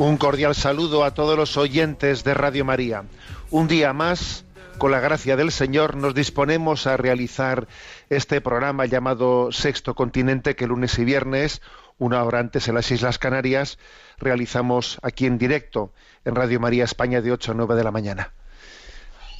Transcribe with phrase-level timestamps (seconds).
[0.00, 3.04] Un cordial saludo a todos los oyentes de Radio María.
[3.50, 4.46] Un día más,
[4.78, 7.68] con la gracia del Señor, nos disponemos a realizar
[8.08, 11.60] este programa llamado Sexto Continente, que lunes y viernes,
[11.98, 13.78] una hora antes en las Islas Canarias,
[14.16, 15.92] realizamos aquí en directo
[16.24, 18.32] en Radio María España de 8 a 9 de la mañana.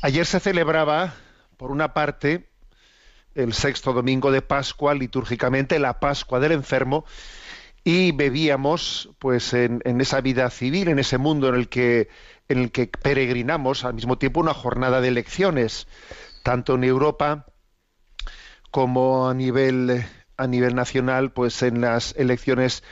[0.02, 1.14] Ayer se celebraba,
[1.56, 2.50] por una parte,
[3.34, 7.06] el sexto domingo de Pascua, litúrgicamente, la Pascua del enfermo,
[7.84, 12.08] y bebíamos pues en, esa vida civil, en ese mundo en el que
[12.48, 15.86] en el que peregrinamos al mismo tiempo una jornada de elecciones,
[16.42, 17.46] tanto en Europa
[18.70, 20.04] como a nivel
[20.36, 22.82] a nivel nacional, pues en las elecciones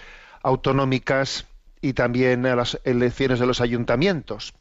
[0.42, 1.46] autonómicas
[1.80, 4.54] y también a las elecciones de los ayuntamientos.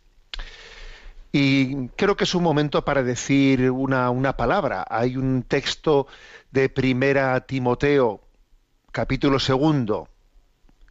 [1.32, 4.86] Y creo que es un momento para decir una, una palabra.
[4.90, 6.08] Hay un texto
[6.52, 8.22] de Primera Timoteo,
[8.92, 10.08] capítulo segundo,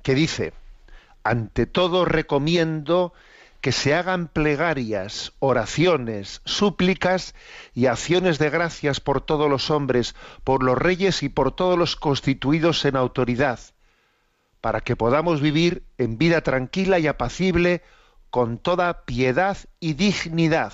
[0.06, 0.52] que dice,
[1.24, 3.12] ante todo recomiendo
[3.60, 7.34] que se hagan plegarias, oraciones, súplicas
[7.74, 11.96] y acciones de gracias por todos los hombres, por los reyes y por todos los
[11.96, 13.58] constituidos en autoridad,
[14.60, 17.82] para que podamos vivir en vida tranquila y apacible,
[18.30, 20.72] con toda piedad y dignidad.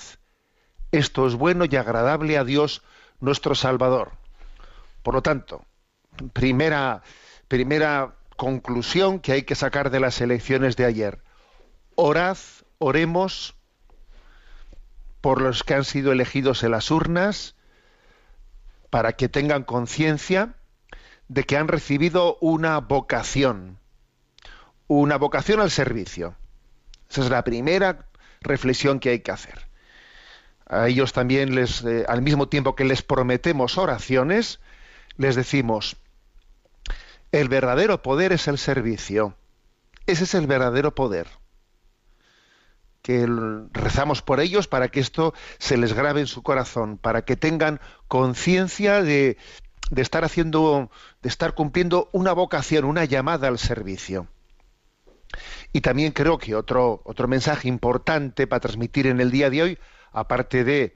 [0.90, 2.82] Esto es bueno y agradable a Dios
[3.18, 4.12] nuestro Salvador.
[5.02, 5.64] Por lo tanto,
[6.34, 7.02] primera,
[7.48, 11.22] primera conclusión que hay que sacar de las elecciones de ayer.
[11.94, 12.36] Orad,
[12.78, 13.54] oremos
[15.20, 17.54] por los que han sido elegidos en las urnas,
[18.90, 20.56] para que tengan conciencia
[21.28, 23.78] de que han recibido una vocación,
[24.88, 26.34] una vocación al servicio.
[27.08, 28.08] Esa es la primera
[28.40, 29.68] reflexión que hay que hacer.
[30.66, 34.58] A ellos también les, eh, al mismo tiempo que les prometemos oraciones,
[35.16, 36.01] les decimos,
[37.32, 39.34] el verdadero poder es el servicio.
[40.06, 41.26] Ese es el verdadero poder.
[43.00, 43.26] Que
[43.72, 47.80] rezamos por ellos para que esto se les grabe en su corazón, para que tengan
[48.06, 49.38] conciencia de,
[49.90, 50.90] de estar haciendo,
[51.22, 54.28] de estar cumpliendo una vocación, una llamada al servicio.
[55.72, 59.78] Y también creo que otro, otro mensaje importante para transmitir en el día de hoy,
[60.12, 60.94] aparte de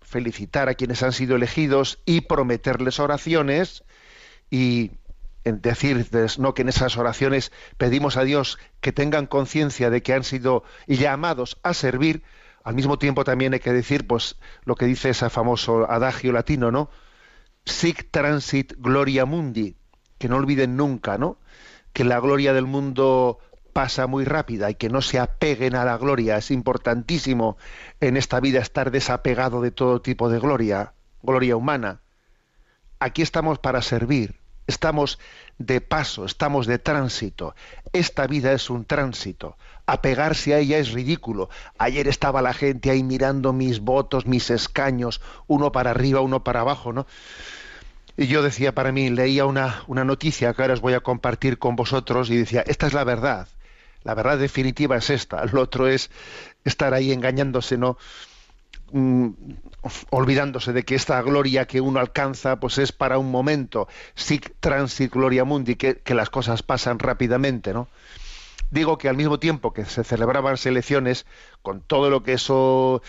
[0.00, 3.84] felicitar a quienes han sido elegidos y prometerles oraciones,
[4.50, 4.92] y
[5.44, 10.14] en decirles no que en esas oraciones pedimos a Dios que tengan conciencia de que
[10.14, 12.22] han sido llamados a servir,
[12.62, 16.70] al mismo tiempo también hay que decir pues lo que dice ese famoso adagio latino,
[16.70, 16.90] ¿no?
[17.66, 19.76] Sic transit gloria mundi,
[20.18, 21.38] que no olviden nunca, ¿no?
[21.92, 23.38] Que la gloria del mundo
[23.74, 26.38] pasa muy rápida y que no se apeguen a la gloria.
[26.38, 27.58] Es importantísimo
[28.00, 32.00] en esta vida estar desapegado de todo tipo de gloria, gloria humana.
[32.98, 35.18] Aquí estamos para servir, estamos
[35.58, 37.54] de paso, estamos de tránsito.
[37.92, 39.56] Esta vida es un tránsito.
[39.86, 41.50] Apegarse a ella es ridículo.
[41.78, 46.60] Ayer estaba la gente ahí mirando mis votos, mis escaños, uno para arriba, uno para
[46.60, 47.06] abajo, ¿no?
[48.16, 51.58] Y yo decía para mí, leía una, una noticia que ahora os voy a compartir
[51.58, 53.48] con vosotros y decía, esta es la verdad.
[54.04, 55.44] La verdad definitiva es esta.
[55.46, 56.10] Lo otro es
[56.64, 57.98] estar ahí engañándose, ¿no?
[58.92, 59.30] Mm,
[60.10, 65.12] olvidándose de que esta gloria que uno alcanza pues es para un momento, sic transit
[65.12, 67.88] gloria mundi, que, las cosas pasan rápidamente, ¿no?
[68.70, 71.26] Digo que al mismo tiempo que se celebraban elecciones,
[71.62, 73.02] con todo lo que eso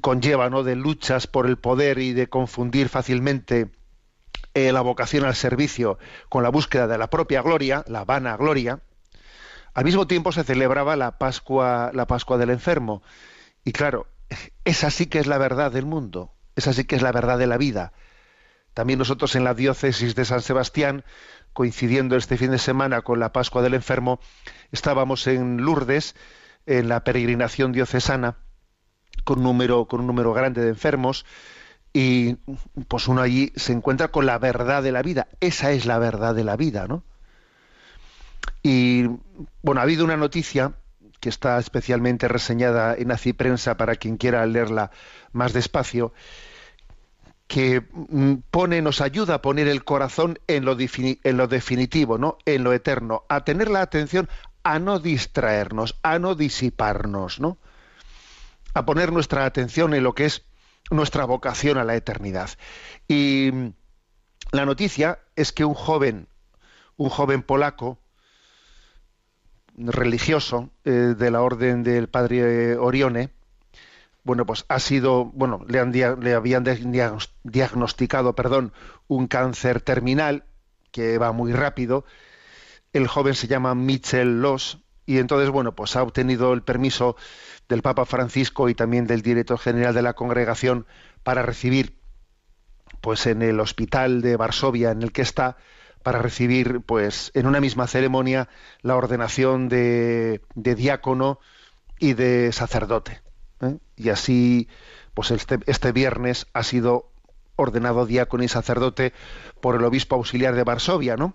[0.00, 0.62] conlleva, ¿no?
[0.62, 3.70] De luchas por el poder y de confundir fácilmente
[4.54, 5.98] eh, la vocación al servicio
[6.28, 8.80] con la búsqueda de la propia gloria, la vana gloria,
[9.74, 13.02] al mismo tiempo se celebraba la Pascua, la Pascua del enfermo.
[13.64, 14.06] Y claro,
[14.64, 17.46] esa sí que es la verdad del mundo, esa sí que es la verdad de
[17.46, 17.92] la vida.
[18.74, 21.04] También nosotros en la diócesis de San Sebastián,
[21.52, 24.20] coincidiendo este fin de semana con la Pascua del enfermo,
[24.70, 26.14] estábamos en Lourdes,
[26.66, 28.36] en la peregrinación diocesana,
[29.24, 31.26] con un número, con un número grande de enfermos,
[31.92, 32.36] y
[32.86, 35.26] pues uno allí se encuentra con la verdad de la vida.
[35.40, 37.02] Esa es la verdad de la vida, ¿no?
[38.62, 39.06] Y
[39.62, 40.74] bueno, ha habido una noticia
[41.20, 44.90] que está especialmente reseñada en Aci Prensa para quien quiera leerla
[45.32, 46.12] más despacio,
[47.46, 52.38] que mm, pone, nos ayuda a poner el corazón en lo, en lo definitivo, ¿no?
[52.46, 54.28] en lo eterno, a tener la atención,
[54.62, 57.58] a no distraernos, a no disiparnos, ¿no?
[58.72, 60.44] a poner nuestra atención en lo que es
[60.90, 62.50] nuestra vocación a la eternidad.
[63.08, 63.72] Y mm,
[64.52, 66.28] la noticia es que un joven,
[66.96, 67.98] un joven polaco,
[69.86, 73.30] religioso eh, de la orden del padre Orione,
[74.22, 76.64] bueno, pues ha sido, bueno, le, han, le habían
[77.42, 78.72] diagnosticado, perdón,
[79.08, 80.44] un cáncer terminal
[80.92, 82.04] que va muy rápido.
[82.92, 87.16] El joven se llama Mitchell Loss y entonces, bueno, pues ha obtenido el permiso
[87.68, 90.86] del Papa Francisco y también del director general de la congregación
[91.22, 91.98] para recibir,
[93.00, 95.56] pues en el hospital de Varsovia en el que está,
[96.02, 98.48] para recibir, pues, en una misma ceremonia,
[98.82, 101.38] la ordenación de, diácono
[101.98, 103.20] y de sacerdote.
[103.60, 103.78] ¿eh?
[103.96, 104.68] Y así,
[105.14, 107.10] pues este, este viernes ha sido
[107.56, 109.12] ordenado diácono y sacerdote
[109.60, 111.34] por el obispo auxiliar de Varsovia, ¿no?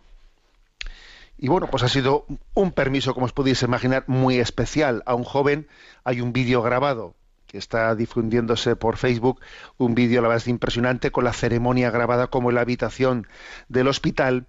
[1.37, 5.03] Y bueno, pues ha sido un permiso, como os podéis imaginar, muy especial.
[5.05, 5.67] A un joven
[6.03, 7.13] hay un vídeo grabado
[7.47, 9.41] que está difundiéndose por Facebook,
[9.77, 13.27] un vídeo la verdad impresionante con la ceremonia grabada como en la habitación
[13.67, 14.47] del hospital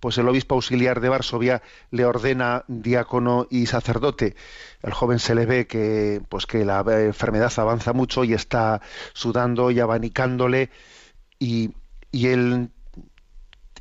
[0.00, 4.36] pues el obispo auxiliar de Varsovia le ordena diácono y sacerdote.
[4.82, 8.80] El joven se le ve que, pues que la enfermedad avanza mucho y está
[9.12, 10.70] sudando y abanicándole
[11.38, 11.72] y,
[12.12, 12.70] y él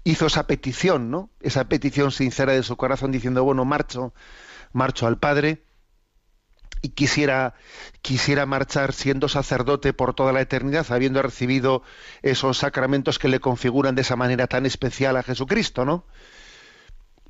[0.04, 1.30] hizo esa petición, ¿no?
[1.42, 4.14] Esa petición sincera de su corazón diciendo, bueno, marcho,
[4.72, 5.64] marcho al Padre
[6.86, 7.56] y quisiera,
[8.04, 11.82] quisiera marchar siendo sacerdote por toda la eternidad, habiendo recibido
[12.22, 16.06] esos sacramentos que le configuran de esa manera tan especial a Jesucristo, ¿no?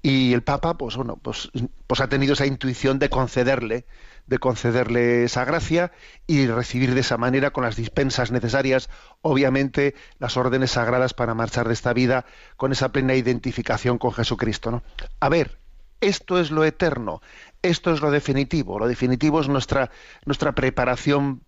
[0.01, 1.49] Y el Papa, pues bueno, pues,
[1.87, 3.85] pues ha tenido esa intuición de concederle,
[4.27, 5.93] de concederle esa gracia
[6.27, 8.89] y recibir de esa manera con las dispensas necesarias,
[9.21, 12.25] obviamente, las órdenes sagradas para marchar de esta vida
[12.57, 14.83] con esa plena identificación con Jesucristo, ¿no?
[15.21, 15.57] A ver,
[16.01, 17.21] esto es lo eterno,
[17.61, 18.79] esto es lo definitivo.
[18.79, 19.91] Lo definitivo es nuestra,
[20.25, 21.43] nuestra preparación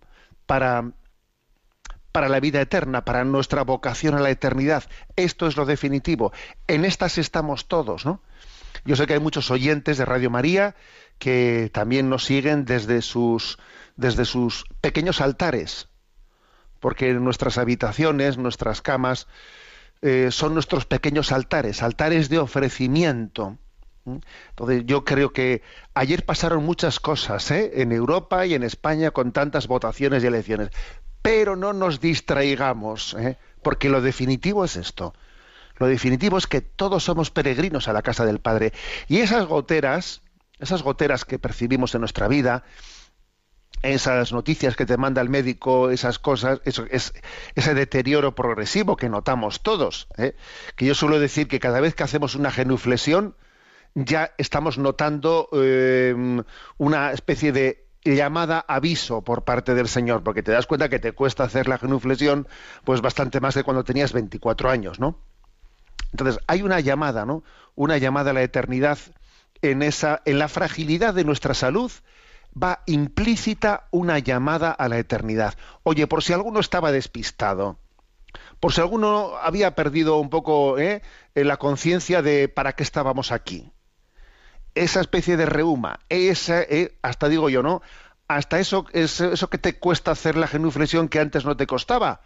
[0.46, 0.92] para,
[2.12, 4.84] para la vida eterna, para nuestra vocación a la eternidad.
[5.16, 6.32] Esto es lo definitivo.
[6.66, 8.22] En estas estamos todos, ¿no?
[8.84, 10.74] Yo sé que hay muchos oyentes de Radio María
[11.18, 13.58] que también nos siguen desde sus,
[13.96, 15.88] desde sus pequeños altares,
[16.80, 19.26] porque nuestras habitaciones, nuestras camas,
[20.00, 23.58] eh, son nuestros pequeños altares, altares de ofrecimiento
[24.50, 25.62] entonces yo creo que
[25.94, 27.82] ayer pasaron muchas cosas ¿eh?
[27.82, 30.70] en Europa y en España con tantas votaciones y elecciones,
[31.22, 33.36] pero no nos distraigamos, ¿eh?
[33.62, 35.14] porque lo definitivo es esto.
[35.76, 38.72] Lo definitivo es que todos somos peregrinos a la casa del Padre
[39.06, 40.22] y esas goteras,
[40.58, 42.64] esas goteras que percibimos en nuestra vida,
[43.82, 47.14] esas noticias que te manda el médico, esas cosas, eso, es,
[47.54, 50.08] ese deterioro progresivo que notamos todos.
[50.16, 50.34] ¿eh?
[50.76, 53.36] Que yo suelo decir que cada vez que hacemos una genuflexión,
[53.94, 56.42] ya estamos notando eh,
[56.78, 61.12] una especie de llamada aviso por parte del Señor, porque te das cuenta que te
[61.12, 62.46] cuesta hacer la genuflexión
[62.84, 65.18] pues bastante más de cuando tenías 24 años, ¿no?
[66.12, 67.42] Entonces, hay una llamada, ¿no?
[67.74, 68.98] Una llamada a la eternidad
[69.60, 71.90] en esa en la fragilidad de nuestra salud
[72.60, 75.54] va implícita una llamada a la eternidad.
[75.82, 77.78] Oye, por si alguno estaba despistado,
[78.60, 81.02] por si alguno había perdido un poco ¿eh?
[81.34, 83.72] la conciencia de para qué estábamos aquí
[84.82, 87.82] esa especie de reuma, esa, eh, hasta digo yo, ¿no?
[88.28, 92.20] Hasta eso, eso que te cuesta hacer la genuflexión que antes no te costaba.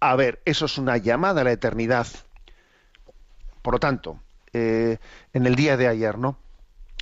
[0.00, 2.06] A ver, eso es una llamada a la eternidad.
[3.62, 4.20] Por lo tanto,
[4.52, 4.98] eh,
[5.32, 6.38] en el día de ayer, ¿no?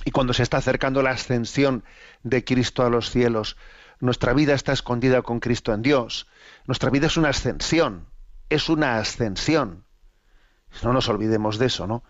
[0.03, 1.83] Y cuando se está acercando la ascensión
[2.23, 3.57] de Cristo a los cielos,
[3.99, 6.27] nuestra vida está escondida con Cristo en Dios.
[6.67, 8.07] Nuestra vida es una ascensión,
[8.49, 9.85] es una ascensión.
[10.83, 12.03] No nos olvidemos de eso, ¿no?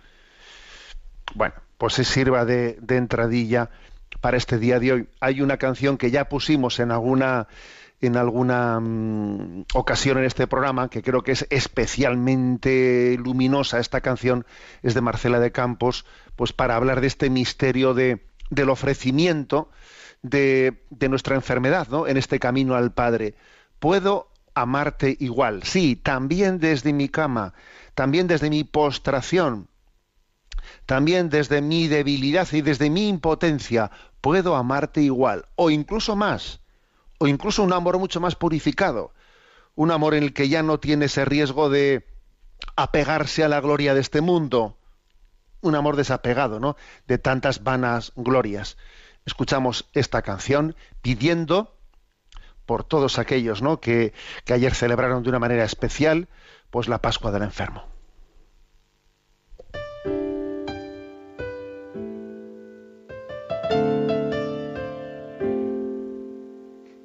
[1.35, 3.69] Bueno, pues se sirva de, entradilla
[4.21, 5.09] para este día de hoy.
[5.19, 7.47] Hay una canción que ya pusimos en alguna
[8.01, 14.45] en alguna mm, ocasión en este programa, que creo que es especialmente luminosa esta canción,
[14.83, 16.05] es de Marcela de Campos,
[16.35, 19.69] pues para hablar de este misterio de, del ofrecimiento
[20.21, 22.05] de, de nuestra enfermedad, ¿no?
[22.05, 23.35] En este camino al Padre.
[23.79, 27.53] Puedo amarte igual, sí, también desde mi cama,
[27.93, 29.67] también desde mi postración,
[30.85, 33.91] también desde mi debilidad y desde mi impotencia
[34.21, 36.59] puedo amarte igual, o incluso más,
[37.19, 39.13] o incluso un amor mucho más purificado,
[39.75, 42.07] un amor en el que ya no tiene ese riesgo de
[42.75, 44.77] apegarse a la gloria de este mundo,
[45.61, 46.75] un amor desapegado, ¿no?
[47.07, 48.77] De tantas vanas glorias.
[49.25, 51.75] Escuchamos esta canción pidiendo
[52.65, 53.79] por todos aquellos, ¿no?
[53.79, 56.27] Que, que ayer celebraron de una manera especial,
[56.69, 57.94] pues la Pascua del enfermo.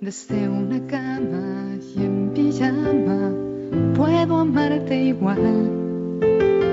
[0.01, 3.33] Desde una cama y en pijama
[3.95, 6.21] puedo amarte igual.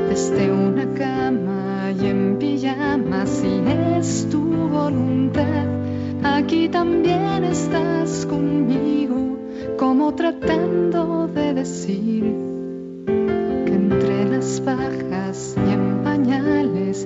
[0.07, 3.62] Desde una cama y en pijama si
[3.98, 5.65] es tu voluntad.
[6.24, 9.38] Aquí también estás conmigo,
[9.77, 12.24] como tratando de decir
[13.65, 17.05] que entre las bajas y en pañales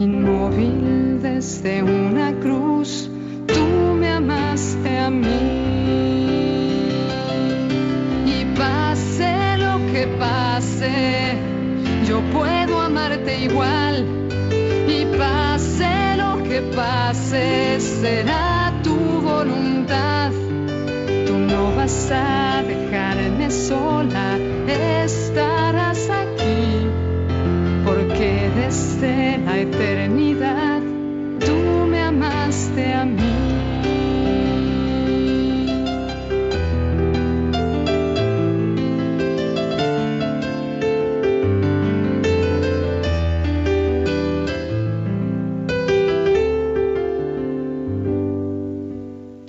[0.00, 3.10] Inmóvil desde una cruz,
[3.48, 3.64] tú
[3.98, 5.68] me amaste a mí
[8.24, 11.36] y pase lo que pase,
[12.06, 14.06] yo puedo amarte igual.
[14.86, 20.30] Y pase lo que pase, será tu voluntad.
[21.26, 25.47] Tú no vas a dejarme sola, estarás
[28.68, 30.82] desde la eternidad
[31.40, 33.34] tú me amaste a mí.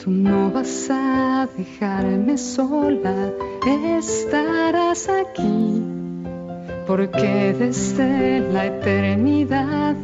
[0.01, 3.33] Tú no vas a dejarme sola,
[3.97, 5.98] estarás aquí,
[6.89, 9.95] porque desde la eternidad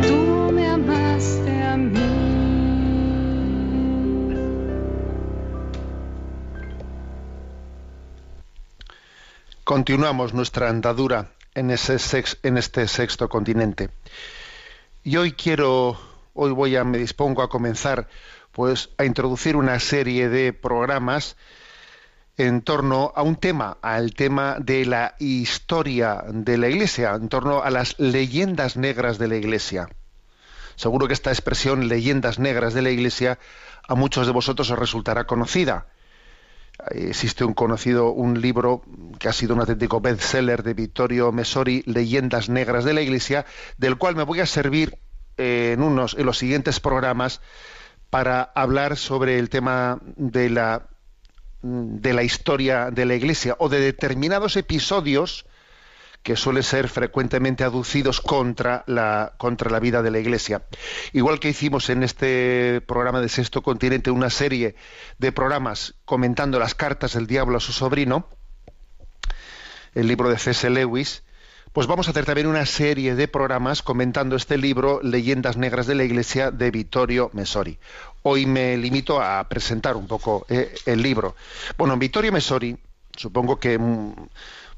[0.00, 2.00] tú me amaste a mí.
[9.62, 11.98] Continuamos nuestra andadura en, ese
[12.42, 13.90] en este sexto continente.
[15.04, 16.00] Y hoy quiero,
[16.32, 18.08] hoy voy a, me dispongo a comenzar,
[18.52, 21.36] pues, a introducir una serie de programas
[22.36, 27.62] en torno a un tema, al tema de la historia de la Iglesia, en torno
[27.62, 29.88] a las leyendas negras de la Iglesia.
[30.76, 33.38] Seguro que esta expresión, leyendas negras de la Iglesia,
[33.86, 35.86] a muchos de vosotros os resultará conocida.
[36.90, 38.82] Eh, Existe un conocido, un libro
[39.18, 43.44] que ha sido un auténtico bestseller de Vittorio Messori, Leyendas Negras de la Iglesia,
[43.76, 44.98] del cual me voy a servir
[45.36, 47.42] eh, en, unos, en los siguientes programas
[48.08, 50.88] para hablar sobre el tema de la,
[51.62, 55.46] de la historia de la Iglesia o de determinados episodios
[56.22, 60.62] que suelen ser frecuentemente aducidos contra la, contra la vida de la Iglesia.
[61.12, 64.76] Igual que hicimos en este programa de Sexto Continente una serie
[65.18, 68.28] de programas comentando las cartas del diablo a su sobrino,
[69.94, 70.70] el libro de C.S.
[70.70, 71.22] Lewis,
[71.72, 75.94] pues vamos a hacer también una serie de programas comentando este libro Leyendas Negras de
[75.94, 77.78] la Iglesia de Vittorio Messori.
[78.22, 81.34] Hoy me limito a presentar un poco eh, el libro.
[81.76, 82.76] Bueno, Vittorio Messori,
[83.16, 83.78] supongo que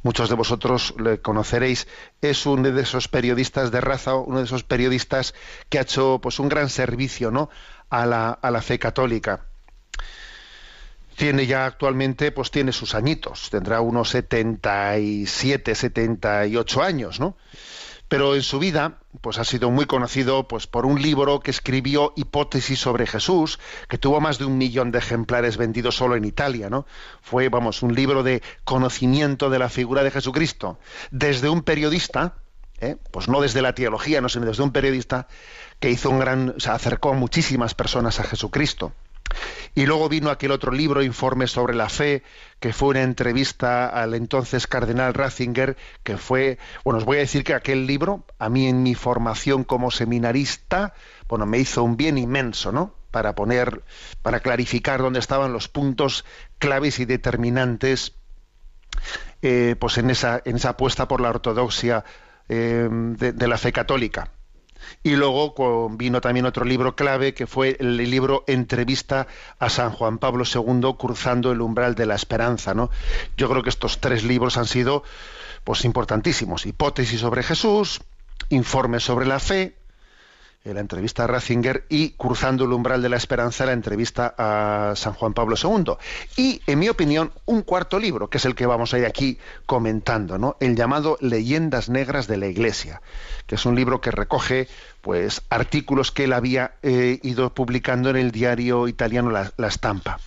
[0.02, 1.86] muchos de vosotros le conoceréis,
[2.20, 5.34] es uno de esos periodistas de raza, uno de esos periodistas
[5.68, 7.50] que ha hecho pues un gran servicio ¿no?
[7.90, 9.46] a, la, a la fe católica
[11.16, 17.36] tiene ya actualmente, pues tiene sus añitos, tendrá unos 77, 78 años, ¿no?
[18.08, 22.12] Pero en su vida, pues ha sido muy conocido pues, por un libro que escribió
[22.16, 23.58] Hipótesis sobre Jesús,
[23.88, 26.86] que tuvo más de un millón de ejemplares vendidos solo en Italia, ¿no?
[27.22, 30.78] Fue, vamos, un libro de conocimiento de la figura de Jesucristo,
[31.10, 32.34] desde un periodista,
[32.80, 32.96] ¿eh?
[33.10, 35.26] pues no desde la teología, no, sino desde un periodista
[35.80, 38.92] que hizo un gran, se acercó a muchísimas personas a Jesucristo.
[39.74, 42.22] Y luego vino aquel otro libro, Informe sobre la Fe,
[42.60, 47.42] que fue una entrevista al entonces cardenal Ratzinger, que fue, bueno, os voy a decir
[47.42, 50.94] que aquel libro, a mí en mi formación como seminarista,
[51.28, 52.94] bueno, me hizo un bien inmenso, ¿no?
[53.10, 53.82] Para poner,
[54.22, 56.24] para clarificar dónde estaban los puntos
[56.58, 58.14] claves y determinantes,
[59.42, 62.04] eh, pues en esa, en esa apuesta por la ortodoxia
[62.48, 64.30] eh, de la fe católica.
[65.02, 69.26] Y luego vino también otro libro clave que fue el libro Entrevista
[69.58, 72.90] a San Juan Pablo II cruzando el umbral de la esperanza, ¿no?
[73.36, 75.02] Yo creo que estos tres libros han sido
[75.64, 78.02] pues importantísimos, hipótesis sobre Jesús,
[78.50, 79.74] informes sobre la fe,
[80.72, 85.12] la entrevista a Ratzinger y Cruzando el umbral de la esperanza, la entrevista a San
[85.12, 85.94] Juan Pablo II.
[86.36, 89.38] Y, en mi opinión, un cuarto libro, que es el que vamos a ir aquí
[89.66, 90.56] comentando, ¿no?
[90.60, 93.02] El llamado Leyendas Negras de la Iglesia,
[93.46, 94.68] que es un libro que recoge
[95.02, 100.18] pues artículos que él había eh, ido publicando en el diario italiano La, Stampa.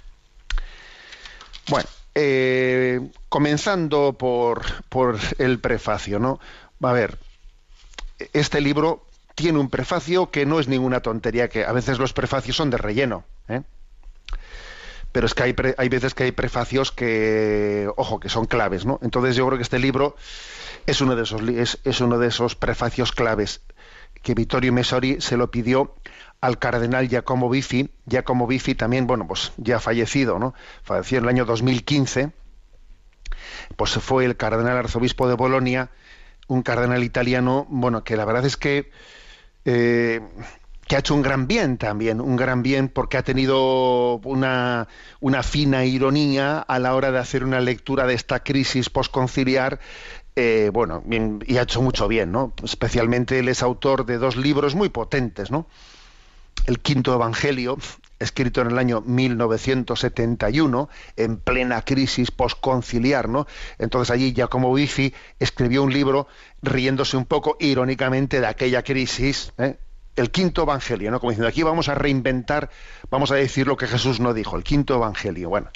[1.67, 6.39] Bueno, eh, comenzando por, por el prefacio, ¿no?
[6.84, 7.17] A ver,
[8.34, 9.07] este libro
[9.38, 12.77] tiene un prefacio que no es ninguna tontería, que a veces los prefacios son de
[12.77, 13.24] relleno.
[13.48, 13.62] ¿eh?
[15.12, 19.00] Pero es que hay, hay veces que hay prefacios que, ojo, que son claves, ¿no?
[19.03, 20.15] Entonces yo creo que este libro
[20.88, 23.62] es uno de esos, es, es uno de esos prefacios claves
[24.24, 25.94] que Vittorio Messori se lo pidió
[26.42, 27.92] al cardenal Giacomo Biffi.
[28.07, 30.55] Giacomo Biffi también, bueno, pues ya fallecido, ¿no?
[30.81, 32.31] Falleció en el año 2015.
[33.75, 35.92] Pues fue el cardenal arzobispo de Bolonia,
[36.48, 38.90] un cardenal italiano, bueno, que la verdad es que
[39.68, 40.22] eh,
[40.88, 44.88] que ha hecho un gran bien también, un gran bien porque ha tenido una,
[45.20, 49.80] una fina ironía a la hora de hacer una lectura de esta crisis postconciliar
[50.38, 51.03] eh, bueno,
[51.46, 52.53] y ha hecho mucho bien, ¿no?
[52.64, 55.68] Especialmente él es autor de dos libros muy potentes, ¿no?
[56.68, 57.77] El Quinto Evangelio,
[58.20, 63.48] escrito en el año 1971, en plena crisis postconciliar, ¿no?
[63.77, 66.27] Entonces allí Giacomo Biffi escribió un libro
[66.62, 69.77] riéndose un poco irónicamente de aquella crisis, ¿eh?
[70.16, 71.20] el quinto evangelio, ¿no?
[71.20, 72.70] Como diciendo, aquí vamos a reinventar,
[73.12, 75.50] vamos a decir lo que Jesús no dijo, el quinto evangelio.
[75.50, 75.70] Bueno,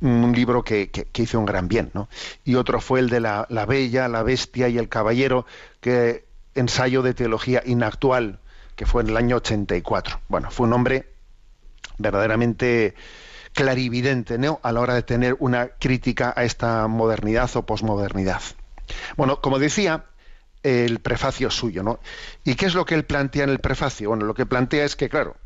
[0.00, 2.08] un libro que, hizo un gran bien, ¿no?
[2.44, 5.46] Y otro fue el de la, la, Bella, la Bestia y el Caballero,
[5.80, 6.24] que
[6.56, 8.40] ensayo de teología inactual,
[8.74, 10.20] que fue en el año 84.
[10.28, 11.06] Bueno, fue un hombre
[11.98, 12.94] verdaderamente
[13.52, 14.60] clarividente, ¿no?
[14.62, 18.42] A la hora de tener una crítica a esta modernidad o posmodernidad.
[19.16, 20.06] Bueno, como decía,
[20.62, 22.00] el prefacio suyo, ¿no?
[22.44, 24.10] ¿Y qué es lo que él plantea en el prefacio?
[24.10, 25.36] Bueno, lo que plantea es que, claro,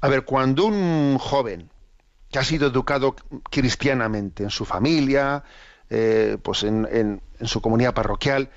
[0.00, 1.70] a ver, cuando un joven
[2.30, 3.14] que ha sido educado
[3.50, 5.44] cristianamente en su familia,
[5.90, 8.50] eh, pues en, su comunidad parroquial,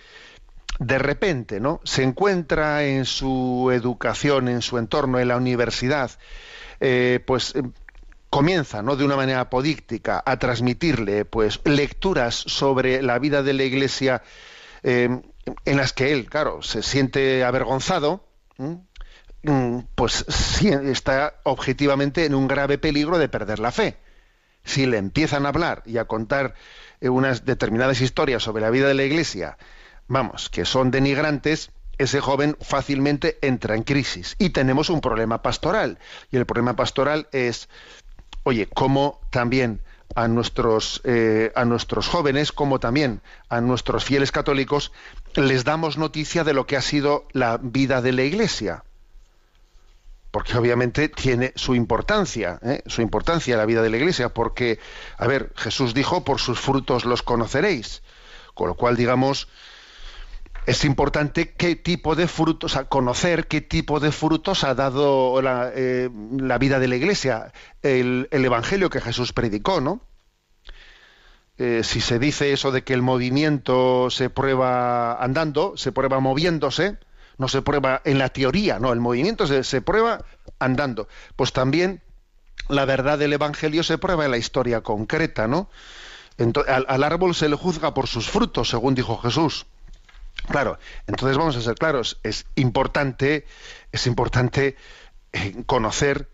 [0.79, 1.81] de repente, ¿no?
[1.83, 6.11] Se encuentra en su educación, en su entorno, en la universidad,
[6.79, 7.71] eh, pues em,
[8.29, 8.97] comienza ¿no?
[8.97, 14.23] de una manera apodíctica a transmitirle pues lecturas sobre la vida de la iglesia
[14.83, 15.21] eh,
[15.63, 20.25] en las que él claro se siente avergonzado mm, pues
[20.61, 23.95] está objetivamente en un grave peligro de perder la fe
[24.65, 26.55] si le empiezan a hablar y a contar
[26.99, 29.57] eh, unas determinadas historias sobre la vida de la iglesia
[30.07, 35.97] vamos que son denigrantes ese joven fácilmente entra en crisis y tenemos un problema pastoral
[36.31, 37.69] y el problema pastoral es
[38.45, 39.81] oye, como también
[40.13, 44.91] a nuestros, eh, a nuestros jóvenes, como también a nuestros fieles católicos,
[45.33, 48.83] les damos noticia de lo que ha sido la vida de la Iglesia.
[50.29, 52.83] Porque obviamente tiene su importancia, ¿eh?
[52.85, 54.79] su importancia la vida de la Iglesia, porque,
[55.17, 58.03] a ver, Jesús dijo, por sus frutos los conoceréis.
[58.53, 59.49] Con lo cual, digamos,
[60.65, 65.71] es importante qué tipo de frutos, a conocer qué tipo de frutos ha dado la,
[65.73, 66.09] eh,
[66.59, 70.01] vida de la Iglesia, el, Evangelio que Jesús predicó, ¿no?
[71.57, 76.97] eh, si se dice eso de que el movimiento se prueba andando, se prueba moviéndose,
[77.37, 80.25] no se prueba en la teoría, no, el movimiento se, prueba
[80.59, 81.07] andando.
[81.35, 82.01] Pues también
[82.69, 85.69] la verdad del Evangelio se prueba en la historia concreta, ¿no?
[86.37, 89.67] Ento- al, al árbol se le juzga por sus frutos, según dijo Jesús.
[90.49, 93.45] Claro, entonces vamos a ser claros, es importante,
[93.91, 94.75] es importante
[95.33, 96.29] eh, conocer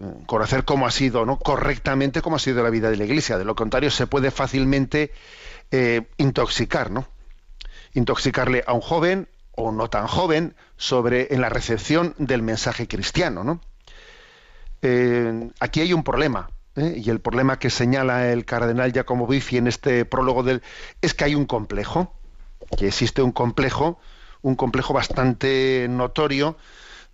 [0.00, 1.38] eh, conocer cómo ha sido, ¿no?
[1.38, 3.38] correctamente cómo ha sido la vida de la Iglesia.
[3.38, 5.12] De lo contrario, se puede fácilmente
[5.70, 7.06] eh, intoxicar, ¿no?
[7.94, 13.44] Intoxicarle a un joven o no tan joven sobre en la recepción del mensaje cristiano,
[13.44, 13.60] ¿no?
[14.82, 16.50] Eh, aquí hay un problema.
[16.76, 20.62] Y el problema que señala el cardenal Giacomo Biffi en este prólogo del
[21.02, 22.14] es que hay un complejo,
[22.76, 23.98] que existe un complejo,
[24.42, 26.56] un complejo bastante notorio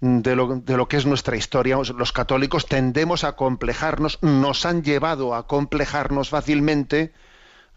[0.01, 1.77] de lo, de lo que es nuestra historia.
[1.97, 7.13] Los católicos tendemos a complejarnos, nos han llevado a complejarnos fácilmente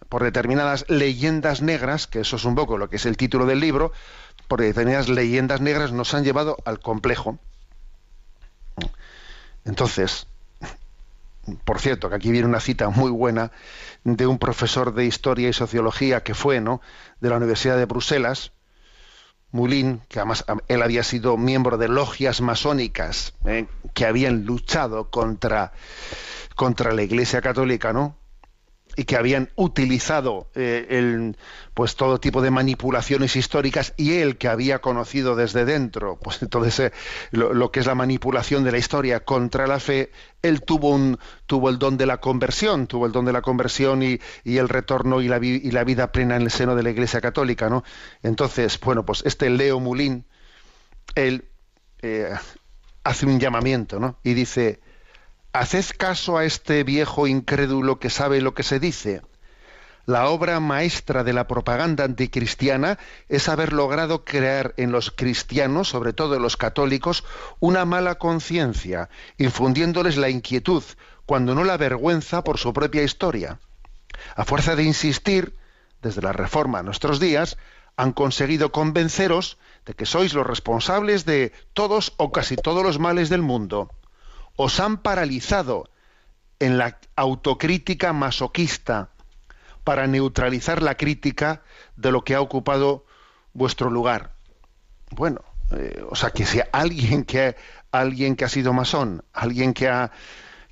[0.08, 3.60] por determinadas leyendas negras, que eso es un poco lo que es el título del
[3.60, 3.92] libro,
[4.48, 7.38] por determinadas leyendas negras nos han llevado al complejo.
[9.66, 10.28] Entonces,
[11.58, 13.52] por cierto, que aquí viene una cita muy buena
[14.04, 16.82] de un profesor de historia y sociología que fue, ¿no?,
[17.20, 18.52] de la Universidad de Bruselas,
[19.52, 23.66] Moulin, que además él había sido miembro de logias masónicas ¿eh?
[23.94, 25.74] que habían luchado contra,
[26.56, 28.19] contra la Iglesia Católica, ¿no?
[29.00, 31.38] Y que habían utilizado eh, el,
[31.74, 36.92] pues todo tipo de manipulaciones históricas y él que había conocido desde dentro pues entonces
[37.32, 41.18] lo, lo, que es la manipulación de la historia contra la fe él tuvo un
[41.46, 44.68] tuvo el don de la conversión tuvo el don de la conversión y, y el
[44.68, 47.86] retorno y la, vida plena en el seno de la Iglesia Católica no
[48.22, 50.26] entonces bueno pues este Leo Moulin
[51.16, 51.46] él
[52.02, 52.34] eh,
[53.06, 54.82] hace un llamamiento no y dice
[55.52, 59.24] Haced caso a este viejo incrédulo que sabe lo que se dice.
[60.06, 66.14] La obra maestra de la propaganda anticristiana es haber logrado crear en los cristianos, sobre
[66.14, 67.24] todo en los católicos,
[67.60, 69.10] una mala conciencia,
[69.40, 70.84] infundiéndoles la inquietud,
[71.26, 73.60] cuando no la vergüenza por su propia historia.
[74.36, 75.56] A fuerza de insistir,
[76.04, 77.58] desde la Reforma a nuestros días,
[77.98, 79.58] han conseguido convenceros
[79.88, 83.90] de que sois los responsables de todos o casi todos los males del mundo
[84.62, 85.90] os han paralizado
[86.60, 89.08] en la autocrítica masoquista
[89.86, 91.62] para neutralizar la crítica
[91.96, 93.06] de lo que ha ocupado
[93.54, 94.34] vuestro lugar.
[95.12, 97.56] Bueno, eh, o sea que si alguien que
[97.94, 100.12] alguien que ha sido masón, alguien que ha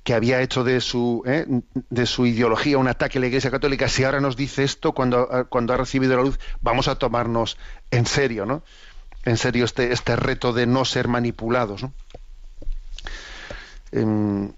[0.04, 1.46] que había hecho de su eh,
[1.88, 5.46] de su ideología un ataque a la Iglesia Católica, si ahora nos dice esto cuando
[5.48, 7.56] cuando ha recibido la luz, vamos a tomarnos
[7.90, 8.62] en serio, ¿no?
[9.24, 11.94] En serio este este reto de no ser manipulados, ¿no?
[13.92, 14.50] Eh,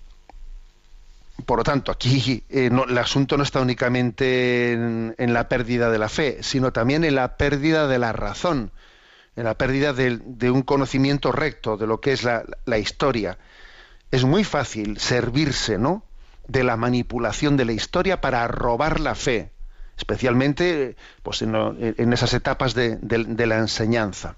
[1.46, 6.08] por lo tanto, aquí eh, el asunto no está únicamente en, la pérdida de la
[6.08, 8.72] fe, sino también en la pérdida de la razón,
[9.36, 13.38] en la pérdida de, un conocimiento recto de lo que es la, historia.
[14.10, 16.04] Es muy fácil servirse, ¿no?
[16.48, 19.52] de la manipulación de la historia para robar la fe,
[19.96, 24.36] especialmente pues, en, esas etapas de la enseñanza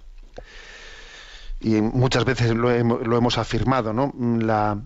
[1.63, 4.13] y muchas veces lo, hemos, lo hemos afirmado, ¿no?
[4.19, 4.83] La,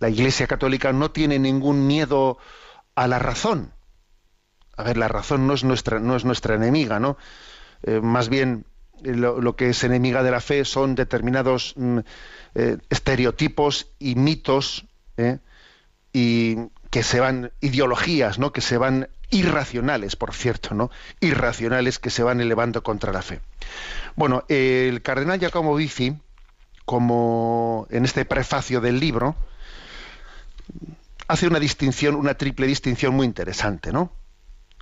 [0.00, 2.38] la, Iglesia Católica no tiene ningún miedo
[2.94, 3.72] a la razón.
[4.76, 7.18] A ver, la razón no es nuestra, no es nuestra enemiga, ¿no?
[7.82, 8.64] Eh, más bien
[9.02, 11.98] lo, lo, que es enemiga de la fe son determinados mm,
[12.54, 15.38] eh, estereotipos y mitos ¿eh?
[16.12, 16.56] y
[16.90, 18.52] que se van ideologías, ¿no?
[18.52, 20.90] Que se van irracionales, por cierto, ¿no?
[21.20, 23.40] Irracionales que se van elevando contra la fe.
[24.18, 26.12] Bueno, el cardenal Giacomo Biffi,
[26.84, 29.36] como en este prefacio del libro,
[31.28, 34.10] hace una distinción, una triple distinción muy interesante, ¿no?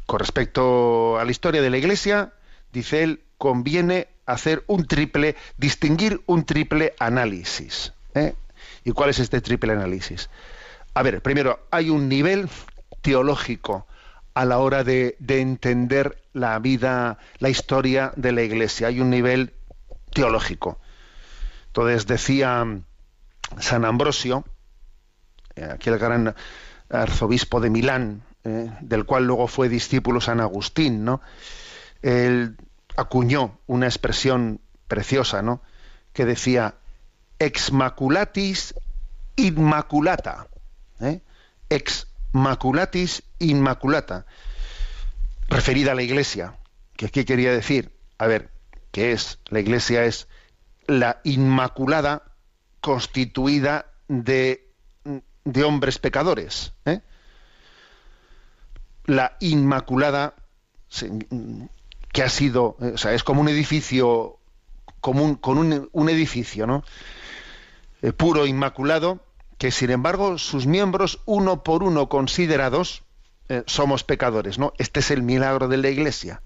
[0.06, 2.32] Con respecto a la historia de la Iglesia,
[2.72, 7.92] dice él, conviene hacer un triple, distinguir un triple análisis.
[8.14, 8.34] ¿eh?
[8.84, 10.30] ¿Y cuál es este triple análisis?
[10.94, 12.48] A ver, primero, hay un nivel
[13.02, 13.86] teológico
[14.36, 18.88] a la hora de, de, entender la vida, la historia de la Iglesia.
[18.88, 19.54] Hay un nivel
[20.12, 20.78] teológico.
[21.68, 22.66] Entonces decía
[23.58, 24.44] San Ambrosio,
[25.56, 26.34] aquel gran
[26.90, 31.22] arzobispo de Milán, eh, del cual luego fue discípulo San Agustín, ¿no?
[32.02, 32.58] Él
[32.94, 35.62] acuñó una expresión preciosa, ¿no?
[36.12, 36.74] Que decía
[37.38, 38.74] ex maculatis
[39.36, 40.48] inmaculata.
[41.00, 41.22] ¿eh?
[42.36, 44.26] Maculatis inmaculata,
[45.48, 46.56] referida a la iglesia.
[46.96, 47.92] ¿Qué, ¿Qué, quería decir?
[48.18, 48.50] A ver,
[48.92, 49.38] ¿qué es?
[49.48, 50.28] La iglesia es
[50.86, 52.22] la inmaculada
[52.80, 54.72] constituida de,
[55.44, 56.72] de hombres pecadores.
[56.84, 57.00] ¿eh?
[59.06, 60.34] la Inmaculada,
[62.12, 64.38] que ha sido, eh, o sea, es como un edificio,
[65.00, 66.84] como un, con un, un edificio, ¿no?
[68.02, 69.24] Eh, puro, inmaculado,
[69.58, 73.02] que sin embargo sus miembros, uno por uno considerados,
[73.48, 74.72] eh, somos pecadores, ¿no?
[74.78, 76.42] Este es el milagro de la Iglesia.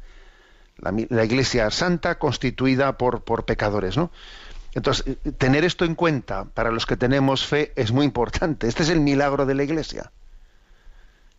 [0.79, 4.11] La, la Iglesia santa constituida por, por pecadores, ¿no?
[4.75, 8.68] Entonces, eh, tener esto en cuenta para los que tenemos fe es muy importante.
[8.68, 10.12] Este es el milagro de la Iglesia.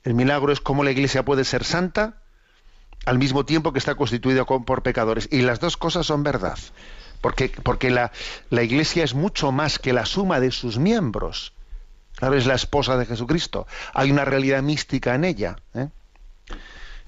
[0.04, 2.18] El milagro es cómo la Iglesia puede ser santa
[3.06, 5.28] al mismo tiempo que está constituida con- por pecadores.
[5.32, 6.58] Y las dos cosas son verdad.
[7.22, 8.12] Porque, porque la,
[8.50, 11.54] la Iglesia es mucho más que la suma de sus miembros.
[12.22, 13.66] Claro, es la esposa de Jesucristo.
[13.96, 15.56] Hay una realidad mística en ella.
[15.74, 15.88] ¿eh?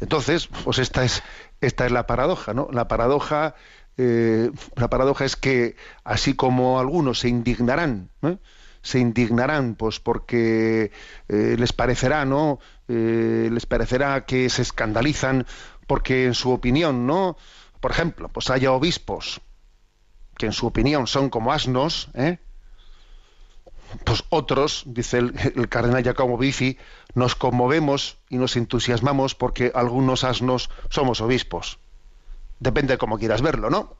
[0.02, 1.22] Entonces, pues esta es,
[1.62, 2.68] esta es la paradoja, ¿no?
[2.72, 3.54] La paradoja,
[3.96, 8.40] eh, la paradoja es que así como algunos se indignarán, ¿eh?
[8.82, 10.92] se indignarán, pues porque
[11.30, 12.58] eh, les parecerá, ¿no?
[12.88, 15.46] Eh, les parecerá que se escandalizan
[15.86, 17.38] porque en su opinión, ¿no?
[17.80, 19.42] Por ejemplo, pues haya obispos
[20.40, 22.40] que en su opinión son como asnos, ¿eh?
[24.04, 26.78] Pues otros, dice el, cardenal Giacomo Bifi,
[27.14, 31.80] nos conmovemos y nos entusiasmamos porque algunos asnos somos obispos.
[32.60, 33.96] Depende de cómo quieras verlo, ¿no?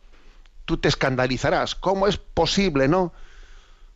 [0.66, 1.76] Tú te escandalizarás.
[1.76, 3.14] ¿Cómo es posible, no?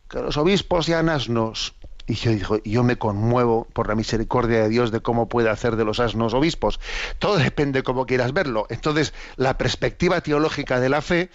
[0.08, 1.74] Que los obispos sean asnos.
[2.06, 5.76] Y yo digo, yo me conmuevo por la misericordia de Dios de cómo puede hacer
[5.76, 6.80] de los asnos obispos.
[7.18, 8.66] Todo depende de cómo quieras verlo.
[8.70, 11.30] Entonces, la perspectiva teológica de la fe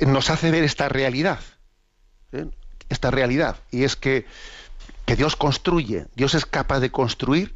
[0.00, 1.40] nos hace ver esta realidad.
[2.32, 2.46] ¿eh?
[2.92, 4.26] Esta realidad y es que,
[5.04, 7.54] que Dios construye, Dios es capaz de construir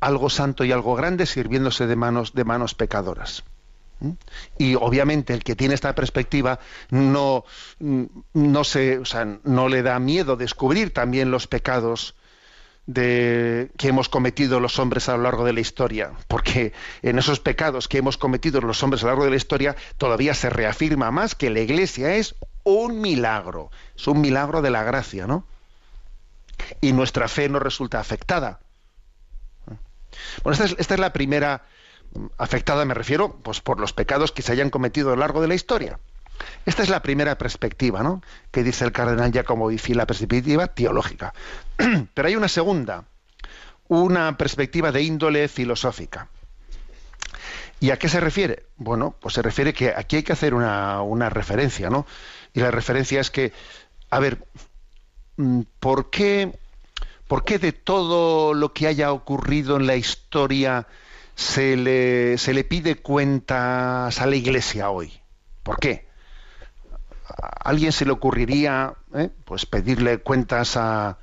[0.00, 3.44] algo santo y algo grande sirviéndose de manos de manos pecadoras.
[4.00, 4.10] ¿Mm?
[4.58, 7.44] Y obviamente el que tiene esta perspectiva no,
[7.78, 12.14] no se, o sea, no le da miedo descubrir también los pecados
[12.86, 16.72] de, que hemos cometido los hombres a lo largo de la historia, porque
[17.02, 20.34] en esos pecados que hemos cometido los hombres a lo largo de la historia todavía
[20.34, 25.26] se reafirma más que la Iglesia es un milagro, es un milagro de la gracia,
[25.26, 25.44] ¿no?
[26.80, 28.60] Y nuestra fe no resulta afectada.
[30.42, 31.66] Bueno, esta es, esta es la primera
[32.38, 35.48] afectada, me refiero, pues por los pecados que se hayan cometido a lo largo de
[35.48, 35.98] la historia.
[36.64, 38.22] Esta es la primera perspectiva, ¿no?
[38.50, 41.32] Que dice el cardenal Giacomo Bifi, la perspectiva teológica.
[42.14, 43.04] Pero hay una segunda,
[43.88, 46.28] una perspectiva de índole filosófica.
[47.78, 48.64] ¿Y a qué se refiere?
[48.76, 52.06] Bueno, pues se refiere que aquí hay que hacer una, una referencia, ¿no?
[52.54, 53.52] Y la referencia es que,
[54.10, 54.38] a ver,
[55.36, 56.58] mm, ¿por qué,
[57.28, 60.86] ¿por qué de todo lo que haya ocurrido en la historia
[61.34, 65.12] se le, se le pide cuentas a la Iglesia hoy?
[65.62, 66.06] ¿Por qué?
[67.28, 71.18] ¿A alguien se le ocurriría eh, pues pedirle cuentas a,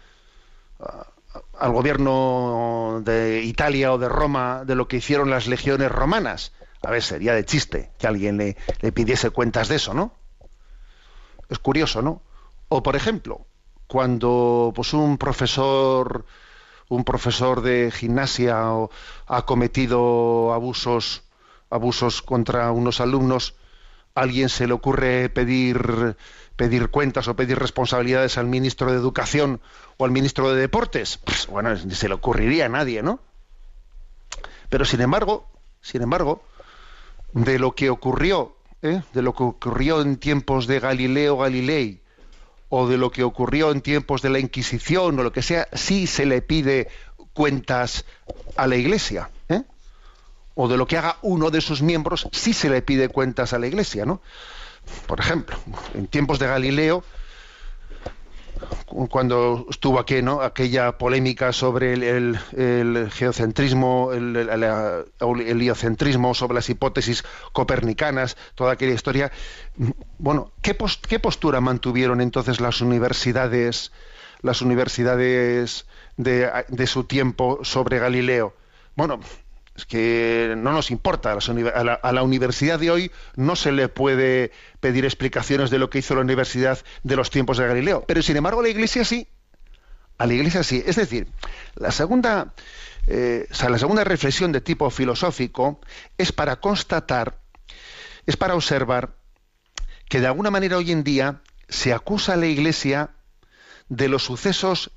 [1.60, 6.52] al gobierno de Italia o de Roma de lo que hicieron las legiones romanas?
[6.82, 10.14] A ver, sería de chiste que alguien le, le pidiese cuentas de eso, ¿no?
[11.50, 12.22] Es curioso, ¿no?
[12.70, 13.46] O por ejemplo,
[13.88, 16.26] cuando pues un profesor
[16.90, 18.90] un profesor de gimnasia o-
[19.28, 21.24] ha cometido abusos
[21.70, 23.56] abusos contra unos alumnos,
[24.16, 26.16] ¿a alguien se le ocurre pedir
[26.56, 29.60] pedir cuentas o pedir responsabilidades al ministro de Educación
[29.98, 31.18] o al ministro de Deportes.
[31.18, 33.20] Pues, bueno, ni se le ocurriría a nadie, ¿no?
[34.70, 35.48] Pero sin embargo,
[35.82, 36.44] sin embargo,
[37.34, 39.02] de lo que ocurrió, ¿eh?
[39.14, 42.02] de lo que ocurrió en tiempos de Galileo Galilei
[42.70, 46.08] o de lo que ocurrió en tiempos de la Inquisición o lo que sea, sí
[46.08, 46.88] se le pide
[47.34, 48.06] cuentas
[48.56, 49.64] a la Iglesia, ¿eh?
[50.56, 53.60] O de lo que haga uno de sus miembros, sí se le pide cuentas a
[53.60, 54.22] la Iglesia, ¿no?
[55.08, 55.58] Por ejemplo,
[55.94, 57.04] en tiempos de Galileo,
[58.86, 60.42] cu- cuando estuvo aquí, ¿no?
[60.42, 62.38] aquella polémica sobre el,
[63.12, 69.32] geocentrismo, el, el- heliocentrismo, sobre las hipótesis copernicanas, toda aquella historia.
[70.18, 73.92] Bueno, ¿qué, pos- qué postura mantuvieron entonces las universidades,
[74.42, 75.86] las universidades
[76.18, 78.54] de, de su tiempo sobre Galileo?
[78.96, 79.20] Bueno,
[79.76, 81.32] es que no nos importa.
[81.34, 86.14] A, la, universidad de hoy no se le puede pedir explicaciones de lo que hizo
[86.16, 88.04] la universidad de los tiempos de Galileo.
[88.08, 89.28] Pero sin embargo a la iglesia sí.
[90.20, 90.84] A la iglesia sí.
[90.86, 91.28] Es decir,
[91.76, 92.54] la segunda,
[93.08, 95.82] eh, la segunda reflexión de tipo filosófico
[96.20, 97.40] es para constatar,
[98.28, 99.16] es para observar
[100.08, 103.10] que de alguna manera hoy en día se acusa a la iglesia
[103.90, 104.92] de los sucesos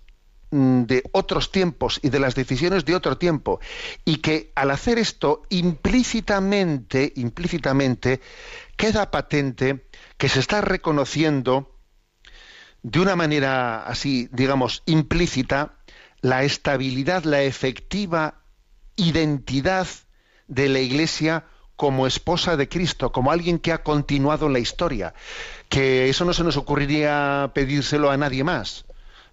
[0.50, 3.60] de otros tiempos y de las decisiones de otro tiempo
[4.04, 8.20] y que al hacer esto implícitamente implícitamente
[8.76, 11.76] queda patente que se está reconociendo
[12.82, 15.78] de una manera así digamos implícita
[16.20, 18.42] la estabilidad la efectiva
[18.96, 19.88] identidad
[20.48, 21.44] de la Iglesia
[21.76, 25.14] como esposa de Cristo, como alguien que ha continuado la historia,
[25.68, 28.86] que eso no se nos ocurriría pedírselo a nadie más.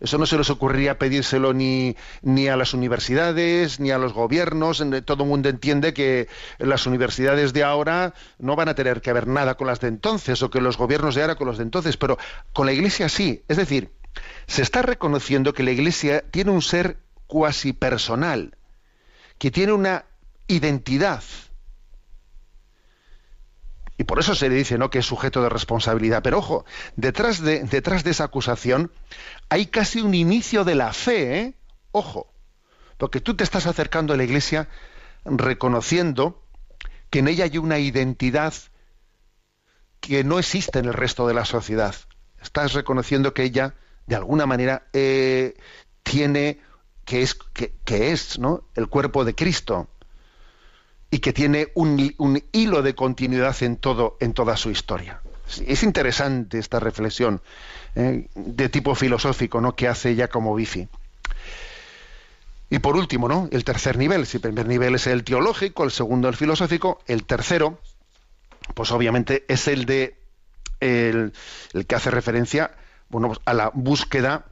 [0.03, 4.83] Eso no se les ocurriría pedírselo ni, ni a las universidades, ni a los gobiernos.
[5.05, 9.27] Todo el mundo entiende que las universidades de ahora no van a tener que ver
[9.27, 11.95] nada con las de entonces, o que los gobiernos de ahora con los de entonces,
[11.95, 12.17] pero
[12.51, 13.43] con la Iglesia sí.
[13.47, 13.91] Es decir,
[14.45, 18.57] se está reconociendo que la Iglesia tiene un ser cuasi personal,
[19.37, 20.03] que tiene una
[20.47, 21.23] identidad.
[23.97, 24.89] Y por eso se le dice ¿no?
[24.89, 26.23] que es sujeto de responsabilidad.
[26.23, 28.91] Pero ojo, detrás de, detrás de esa acusación
[29.53, 31.53] hay casi un inicio de la fe, ¿eh?
[31.91, 32.33] Ojo,
[32.97, 34.67] porque tú te estás acercando a la iglesia
[35.25, 36.41] reconociendo
[37.11, 38.51] que en ella hay una identidad
[39.99, 41.93] que no existe en el resto de la sociedad.
[42.41, 43.75] Estás reconociendo que ella,
[44.07, 45.53] de alguna manera, eh,
[46.01, 46.59] tiene
[47.05, 48.67] que es, que, es ¿no?
[48.73, 49.87] el cuerpo de Cristo
[51.11, 55.21] y que tiene un, un, hilo de continuidad en todo en toda su historia.
[55.65, 57.41] Es interesante esta reflexión
[57.95, 59.75] eh, de tipo filosófico ¿no?
[59.75, 60.87] que hace ya como Bifi.
[62.69, 63.49] Y por último, ¿no?
[63.51, 64.25] el tercer nivel.
[64.25, 67.79] Si el primer nivel es el teológico, el segundo el filosófico, el tercero,
[68.73, 70.15] pues obviamente es el de
[70.79, 71.33] el,
[71.73, 72.71] el que hace referencia
[73.13, 74.45] bueno, pues a la búsqueda,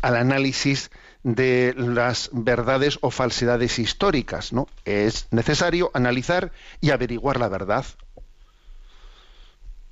[0.00, 0.90] al análisis
[1.22, 4.68] de las verdades o falsedades históricas, ¿no?
[4.84, 7.84] Es necesario analizar y averiguar la verdad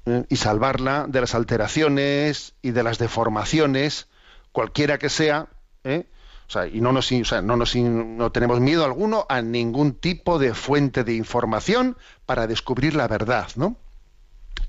[0.07, 0.25] ¿eh?
[0.29, 4.09] y salvarla de las alteraciones y de las deformaciones,
[4.53, 5.49] cualquiera que sea,
[5.85, 6.07] ¿eh?
[6.47, 9.95] o sea, y no nos, o sea, no nos no tenemos miedo alguno a ningún
[9.95, 13.77] tipo de fuente de información para descubrir la verdad, ¿no?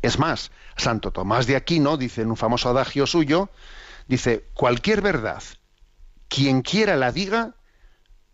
[0.01, 3.49] Es más, Santo Tomás de Aquino dice en un famoso adagio suyo,
[4.07, 5.43] dice, cualquier verdad,
[6.27, 7.55] quien quiera la diga,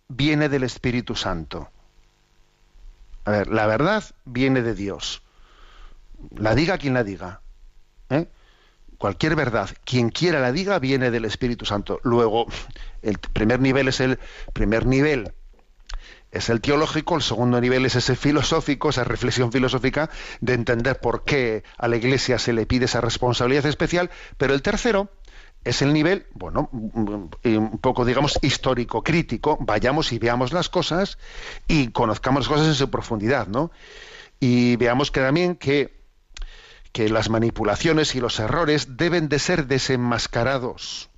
[0.07, 1.69] viene del Espíritu Santo.
[3.25, 5.21] A ver, la verdad viene de Dios
[6.35, 7.41] la diga quien la diga.
[8.09, 8.27] ¿eh?
[8.97, 11.99] Cualquier verdad, quien quiera la diga, viene del Espíritu Santo.
[12.03, 12.45] Luego,
[13.01, 14.19] el primer nivel es el
[14.53, 15.33] primer nivel
[16.31, 21.23] es el teológico, el segundo nivel es ese filosófico, esa reflexión filosófica de entender por
[21.23, 25.09] qué a la Iglesia se le pide esa responsabilidad especial, pero el tercero
[25.63, 31.19] es el nivel, bueno, un poco, digamos, histórico, crítico, vayamos y veamos las cosas
[31.67, 33.71] y conozcamos las cosas en su profundidad, ¿no?
[34.39, 36.00] Y veamos que también que
[36.91, 41.09] que las manipulaciones y los errores deben de ser desenmascarados.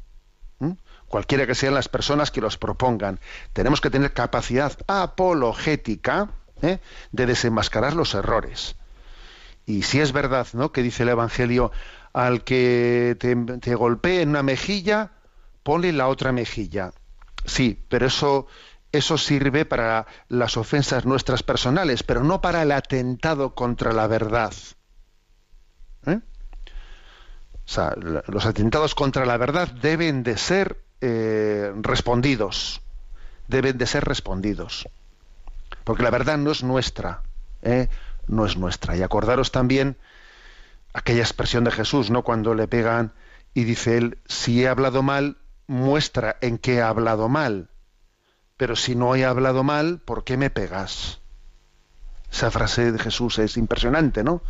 [1.08, 3.20] Cualquiera que sean las personas que los propongan.
[3.54, 6.30] Tenemos que tener capacidad apologética
[6.64, 6.80] ¿eh?
[7.12, 8.76] de desenmascarar los errores.
[9.68, 10.72] Y si es verdad, ¿no?
[10.72, 11.72] Que dice el Evangelio,
[12.14, 15.12] al que te, te golpee en una mejilla,
[15.62, 16.94] ponle la otra mejilla.
[17.46, 18.48] Sí, pero eso,
[18.92, 24.54] eso sirve para las ofensas nuestras personales, pero no para el atentado contra la verdad.
[27.74, 27.96] O sea,
[28.28, 32.84] los atentados contra la verdad deben de ser eh, respondidos,
[33.48, 34.88] deben de ser respondidos,
[35.84, 37.24] porque la verdad no es nuestra,
[37.64, 37.90] ¿eh?
[38.28, 38.96] no es nuestra.
[38.96, 39.98] Y acordaros también
[40.94, 42.22] aquella expresión de Jesús, ¿no?
[42.22, 43.14] Cuando le pegan
[43.56, 47.72] y dice él, si he hablado mal, muestra en qué he hablado mal,
[48.56, 51.22] pero si no he hablado mal, ¿por qué me pegas?
[52.32, 54.44] Esa frase de Jesús es impresionante, ¿no?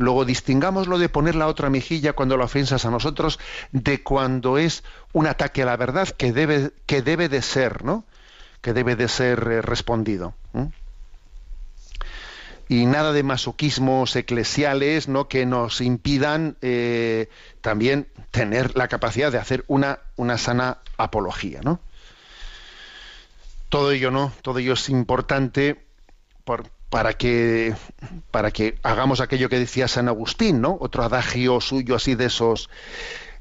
[0.00, 3.38] Luego distingamos lo de poner la otra mejilla cuando la ofensas a nosotros
[3.70, 4.82] de cuando es
[5.12, 8.06] un ataque a la verdad que debe, que debe de ser, ¿no?
[8.62, 10.32] Que debe de ser eh, respondido.
[12.66, 15.28] Y nada de masoquismos eclesiales, ¿no?
[15.28, 17.28] Que nos impidan eh,
[17.60, 21.78] también tener la capacidad de hacer una, una sana apología, ¿no?
[23.68, 24.32] Todo ello, ¿no?
[24.40, 25.84] Todo ello es importante
[26.44, 27.74] por, para que,
[28.32, 30.76] para que hagamos aquello que decía San Agustín, ¿no?
[30.80, 32.68] Otro adagio suyo así de esos.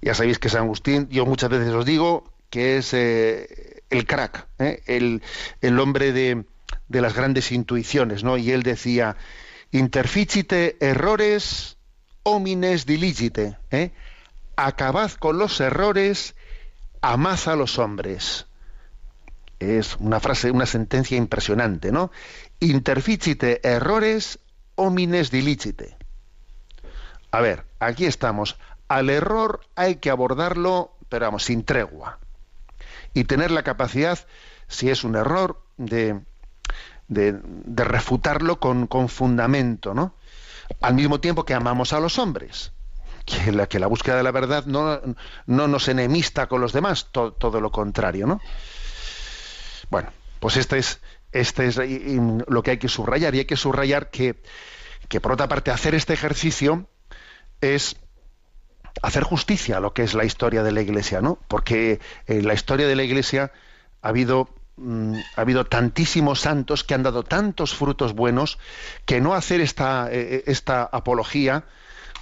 [0.01, 4.47] Ya sabéis que San Agustín, yo muchas veces os digo que es eh, el crack,
[4.59, 4.81] ¿eh?
[4.85, 5.23] el,
[5.61, 6.45] el, hombre de,
[6.87, 8.37] de, las grandes intuiciones, ¿no?
[8.37, 9.17] Y él decía,
[9.71, 11.77] interficite errores
[12.23, 13.91] homines diligite, ¿eh?
[14.55, 16.35] acabad con los errores,
[17.01, 18.45] amad a los hombres.
[19.59, 22.11] Es una frase, una sentencia impresionante, ¿no?
[22.59, 24.39] interficite errores
[24.75, 25.97] homines dilicite.
[27.31, 28.57] A ver, aquí estamos.
[28.87, 32.19] Al error hay que abordarlo, pero vamos, sin tregua.
[33.13, 34.19] Y tener la capacidad,
[34.67, 36.19] si es un error, de,
[37.07, 37.39] de,
[37.75, 40.15] refutarlo con, fundamento, ¿no?
[40.81, 42.71] Al mismo tiempo que amamos a los hombres.
[43.25, 44.99] Que la, que la búsqueda de la verdad no,
[45.45, 48.41] no nos enemista con los demás, to, todo lo contrario, ¿no?
[49.89, 51.79] Bueno, pues esta es este es
[52.47, 53.35] lo que hay que subrayar.
[53.35, 54.41] Y hay que subrayar que,
[55.07, 56.87] que, por otra parte, hacer este ejercicio
[57.61, 57.97] es
[59.01, 61.39] hacer justicia a lo que es la historia de la Iglesia, ¿no?
[61.47, 63.51] Porque en la historia de la Iglesia
[64.01, 68.57] ha habido mm, ha habido tantísimos santos que han dado tantos frutos buenos
[69.05, 71.65] que no hacer esta, eh, esta apología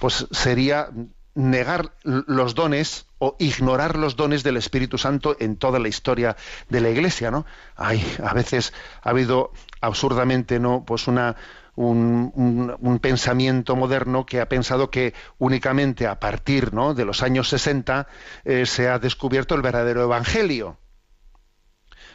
[0.00, 0.90] pues sería
[1.34, 6.36] negar los dones o ignorar los dones del Espíritu Santo en toda la historia
[6.68, 7.46] de la Iglesia, ¿no?
[7.76, 8.72] Ay, a veces
[9.02, 10.84] ha habido absurdamente, ¿no?
[10.84, 11.36] Pues una
[11.78, 16.94] un, pensamiento moderno que ha pensado que únicamente a partir ¿no?
[16.94, 18.08] de los años 60
[18.44, 20.76] eh, se ha descubierto el verdadero evangelio.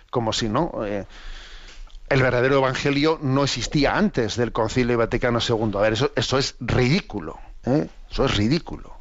[0.09, 0.72] Como si no.
[0.86, 1.05] Eh,
[2.09, 5.72] el verdadero evangelio no existía antes del Concilio Vaticano II.
[5.78, 7.39] A ver, eso, eso es ridículo.
[7.66, 7.88] ¿eh?
[8.11, 8.92] Eso es ridículo.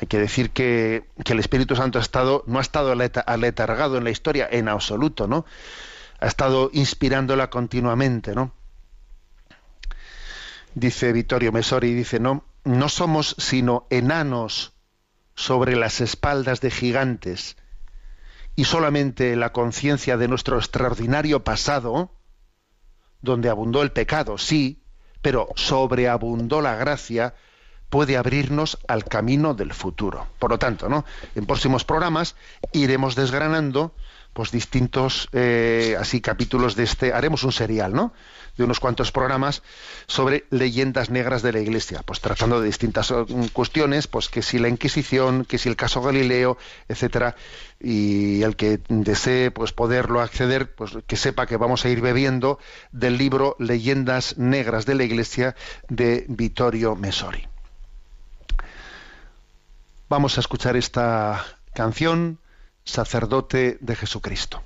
[0.00, 4.10] Hay que decir que, el Espíritu Santo ha estado, no ha estado aletargado en la
[4.10, 5.44] historia en absoluto, ¿no?
[6.20, 8.52] Ha estado inspirándola continuamente, ¿no?
[10.74, 14.72] Dice Vittorio Mesori, dice, no, no somos sino enanos
[15.34, 17.56] sobre las espaldas de gigantes
[18.54, 22.12] y solamente la conciencia de nuestro extraordinario pasado,
[23.20, 24.82] donde abundó el pecado, sí,
[25.22, 27.34] pero sobreabundó la gracia,
[27.90, 30.26] puede abrirnos al camino del futuro.
[30.38, 31.04] Por lo tanto, ¿no?
[31.34, 32.34] En próximos programas
[32.72, 33.92] iremos desgranando
[34.32, 38.12] pues distintos eh, así capítulos de este haremos un serial no
[38.56, 39.62] de unos cuantos programas
[40.06, 44.60] sobre leyendas negras de la iglesia pues tratando de distintas mm, cuestiones pues que si
[44.60, 46.56] la inquisición que si el caso Galileo
[46.88, 47.34] etcétera
[47.80, 52.60] y el que desee pues poderlo acceder pues que sepa que vamos a ir bebiendo
[52.92, 55.56] del libro leyendas negras de la iglesia
[55.88, 57.48] de Vittorio Mesori
[60.08, 61.44] vamos a escuchar esta
[61.74, 62.38] canción
[62.84, 64.62] sacerdote de Jesucristo.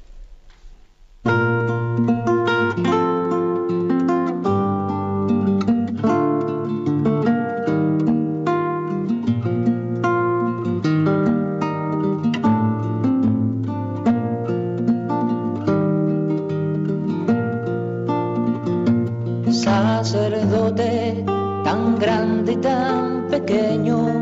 [19.50, 21.24] Sacerdote
[21.64, 24.21] tan grande y tan pequeño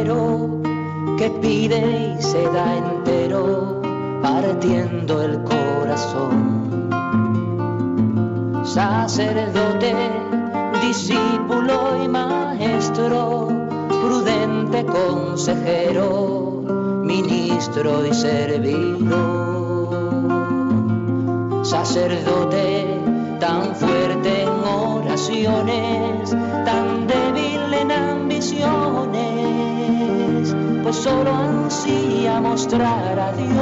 [0.00, 3.82] Que pide y se da entero,
[4.22, 6.90] partiendo el corazón.
[8.64, 9.94] Sacerdote,
[10.80, 13.48] discípulo y maestro,
[13.90, 16.62] prudente consejero,
[17.04, 19.10] ministro y servidor.
[21.62, 22.86] Sacerdote,
[23.38, 25.99] tan fuerte en oraciones,
[30.90, 33.56] pues solo ansía mostrar a Dios.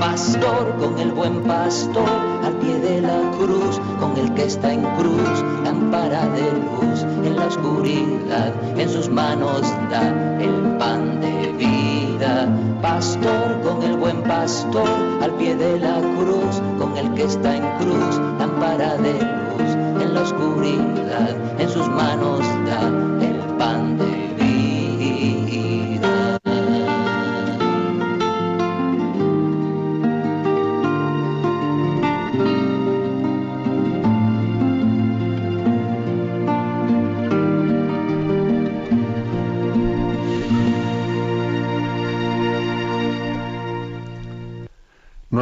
[0.00, 2.08] Pastor con el buen pastor,
[2.42, 7.36] al pie de la cruz, con el que está en cruz, lámpara de luz en
[7.36, 10.08] la oscuridad, en sus manos da
[10.40, 12.48] el pan de vida
[12.82, 14.88] pastor, con el buen pastor,
[15.22, 20.14] al pie de la cruz, con el que está en cruz, lámpara de luz, en
[20.14, 23.07] la oscuridad, en sus manos da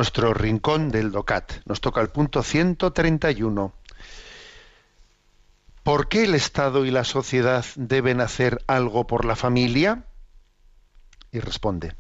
[0.07, 1.67] nuestro rincón del DOCAT.
[1.67, 3.73] Nos toca el punto 131.
[5.83, 10.05] ¿Por qué el Estado y la sociedad deben hacer algo por la familia?
[11.33, 11.97] Y responde,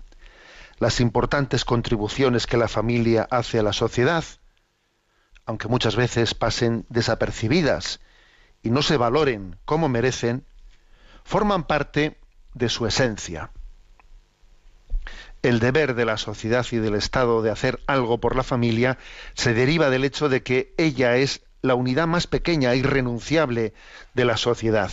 [0.78, 4.22] las importantes contribuciones que la familia hace a la sociedad,
[5.44, 7.98] aunque muchas veces pasen desapercibidas
[8.62, 10.46] y no se valoren como merecen,
[11.24, 12.20] forman parte
[12.54, 13.50] de su esencia.
[15.42, 18.98] El deber de la sociedad y del Estado de hacer algo por la familia
[19.34, 23.74] se deriva del hecho de que ella es la unidad más pequeña e irrenunciable
[24.14, 24.90] de la sociedad.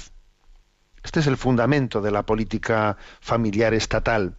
[1.04, 4.38] Este es el fundamento de la política familiar estatal.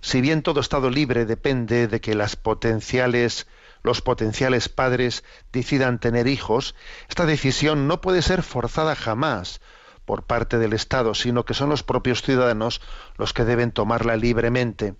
[0.00, 3.46] Si bien todo Estado libre depende de que las potenciales,
[3.82, 6.74] los potenciales padres decidan tener hijos,
[7.08, 9.60] esta decisión no puede ser forzada jamás
[10.04, 12.80] por parte del Estado, sino que son los propios ciudadanos
[13.16, 14.94] los que deben tomarla libremente.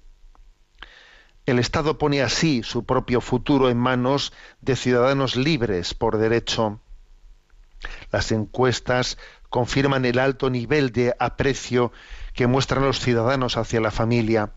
[1.46, 4.32] El Estado pone así su propio futuro en manos
[4.62, 6.80] de ciudadanos libres por derecho.
[8.10, 9.18] Las encuestas
[9.50, 11.92] confirman el alto nivel de aprecio
[12.32, 14.52] que muestran los ciudadanos hacia la familia.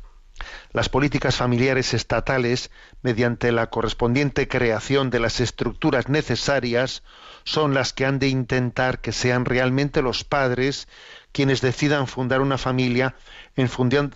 [0.72, 2.72] Las políticas familiares estatales,
[3.02, 7.04] mediante la correspondiente creación de las estructuras necesarias,
[7.48, 10.90] son las que han de intentar que sean realmente los padres
[11.32, 13.16] quienes decidan fundar una familia
[13.56, 14.12] en función,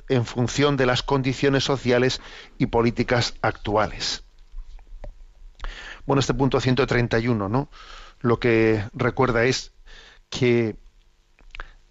[0.75, 2.19] de las condiciones sociales
[2.57, 4.25] y políticas actuales.
[6.05, 7.69] Bueno, este punto 131, ¿no?
[8.19, 9.71] Lo que recuerda es
[10.29, 10.75] que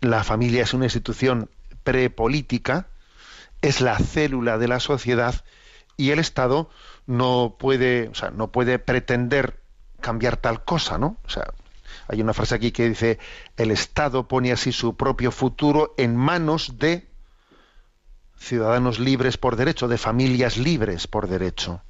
[0.03, 1.49] la familia es una institución
[1.85, 2.89] prepolítica,
[3.63, 5.43] es la célula de la sociedad
[5.97, 6.69] y el Estado
[7.07, 9.60] no puede, o sea, no puede pretender
[10.01, 11.17] cambiar tal cosa, ¿no?
[11.25, 11.53] O sea,
[12.09, 13.19] hay una frase aquí que dice
[13.57, 17.09] el Estado pone así su propio futuro en manos de
[18.37, 21.83] ciudadanos libres por derecho, de familias libres por derecho.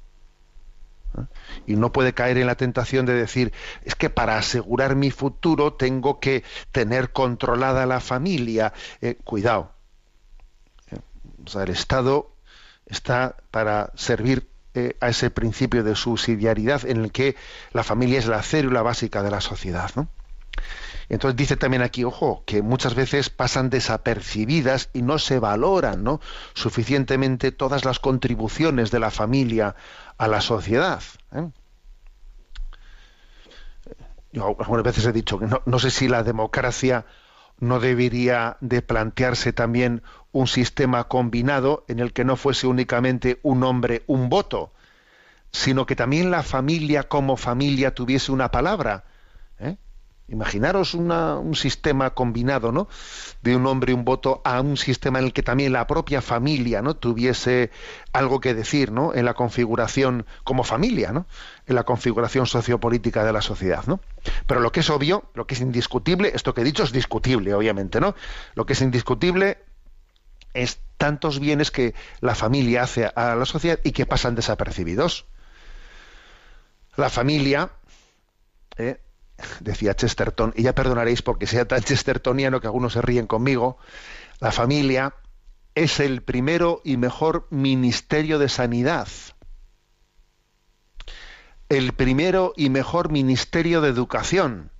[1.17, 1.25] ¿Eh?
[1.67, 3.53] Y no puede caer en la tentación de decir,
[3.83, 8.73] es que para asegurar mi futuro tengo que tener controlada la familia.
[9.01, 9.71] Eh, cuidado.
[10.91, 10.99] Eh,
[11.45, 12.35] o sea, el Estado
[12.85, 17.35] está para servir a ese principio de subsidiariedad en el que
[17.73, 19.91] la familia es la célula básica de la sociedad.
[19.95, 20.07] ¿no?
[21.09, 26.21] Entonces dice también aquí, ojo, que muchas veces pasan desapercibidas y no se valoran ¿no?
[26.53, 29.75] suficientemente todas las contribuciones de la familia
[30.17, 31.03] a la sociedad.
[31.33, 31.49] ¿eh?
[34.31, 37.05] Yo algunas veces he dicho que no, no sé si la democracia
[37.59, 43.63] no debería de plantearse también un sistema combinado en el que no fuese únicamente un
[43.63, 44.71] hombre un voto,
[45.51, 49.03] sino que también la familia como familia tuviese una palabra.
[49.59, 49.75] ¿eh?
[50.29, 52.87] Imaginaros un sistema combinado, ¿no?
[53.41, 56.21] De un hombre y un voto a un sistema en el que también la propia
[56.21, 56.95] familia, ¿no?
[56.95, 57.69] Tuviese
[58.13, 59.13] algo que decir, ¿no?
[59.13, 61.25] En la configuración como familia, ¿no?
[61.67, 63.99] En la configuración sociopolítica de la sociedad, ¿no?
[64.47, 67.53] Pero lo que es obvio, lo que es indiscutible, esto que he dicho es discutible,
[67.53, 68.15] obviamente, ¿no?
[68.55, 69.57] Lo que es indiscutible
[70.53, 75.25] es tantos bienes que la familia hace a la sociedad y que pasan desapercibidos.
[76.95, 77.71] La familia,
[78.77, 79.01] ¿eh?
[79.59, 83.77] decía Chesterton, y ya perdonaréis porque sea tan chestertoniano que algunos se ríen conmigo,
[84.39, 85.13] la familia
[85.75, 89.07] es el primero y mejor ministerio de sanidad,
[91.69, 94.71] el primero y mejor ministerio de educación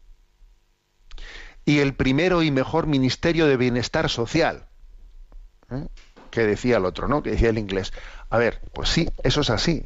[1.65, 4.67] y el primero y mejor ministerio de bienestar social.
[5.71, 5.87] ¿Eh?
[6.29, 7.23] Que decía el otro, ¿no?
[7.23, 7.93] Que decía el inglés.
[8.29, 9.85] A ver, pues sí, eso es así.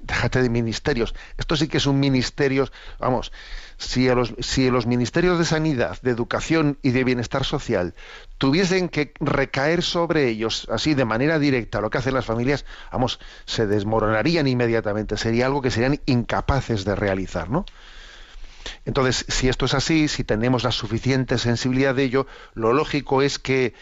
[0.00, 1.14] Déjate de ministerios.
[1.36, 2.68] Esto sí que es un ministerio,
[2.98, 3.32] vamos,
[3.76, 7.94] si, los, si los ministerios de sanidad, de educación y de bienestar social
[8.38, 13.20] tuviesen que recaer sobre ellos así de manera directa lo que hacen las familias, vamos,
[13.44, 17.66] se desmoronarían inmediatamente, sería algo que serían incapaces de realizar, ¿no?
[18.86, 23.38] Entonces, si esto es así, si tenemos la suficiente sensibilidad de ello, lo lógico es
[23.38, 23.74] que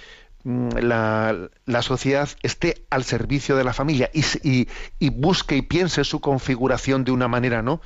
[0.44, 4.68] la, la, sociedad esté al servicio de la familia y, y,
[4.98, 7.80] y, busque y piense su configuración de una manera, ¿no?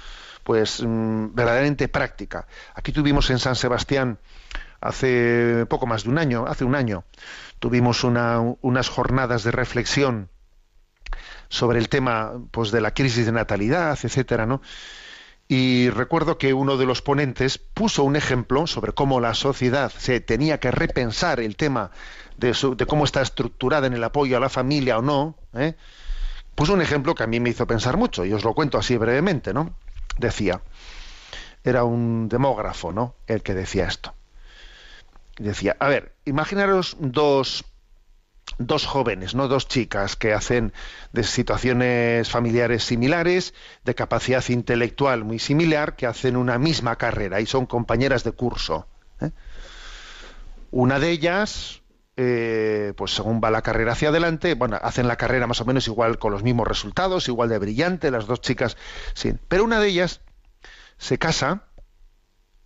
[0.46, 2.46] pues mm, verdaderamente práctica.
[2.74, 4.20] Aquí tuvimos en San Sebastián
[4.80, 7.04] hace poco más de un año, hace un año,
[7.58, 10.30] tuvimos unas jornadas de reflexión
[11.48, 14.62] sobre el tema pues de la crisis de natalidad, etcétera, ¿no?
[15.48, 20.20] Y recuerdo que uno de los ponentes puso un ejemplo sobre cómo la sociedad se
[20.20, 21.90] tenía que repensar el tema
[22.36, 25.36] de, cómo está estructurada en el apoyo a la familia o no.
[25.54, 25.74] ¿eh?
[26.54, 28.96] Puso un ejemplo que a mí me hizo pensar mucho y os lo cuento así
[28.96, 29.74] brevemente, ¿no?
[30.18, 30.62] decía,
[31.64, 33.14] era un demógrafo, ¿no?
[33.26, 34.14] El que decía esto.
[35.38, 37.64] Decía, a ver, imaginaros dos,
[38.58, 40.72] dos jóvenes, no dos chicas que hacen
[41.12, 43.52] de situaciones familiares similares,
[43.84, 48.86] de capacidad intelectual muy similar, que hacen una misma carrera y son compañeras de curso.
[49.20, 49.30] ¿eh?
[50.70, 51.82] Una de ellas,
[52.16, 55.86] eh, pues según va la carrera hacia adelante, bueno, hacen la carrera más o menos
[55.86, 58.76] igual con los mismos resultados, igual de brillante, las dos chicas,
[59.14, 59.34] sí.
[59.48, 60.20] Pero una de ellas
[60.98, 61.64] se casa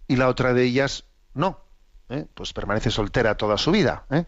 [0.06, 1.60] y la otra de ellas no.
[2.08, 2.26] ¿eh?
[2.34, 4.04] Pues permanece soltera toda su vida.
[4.10, 4.24] ¿eh?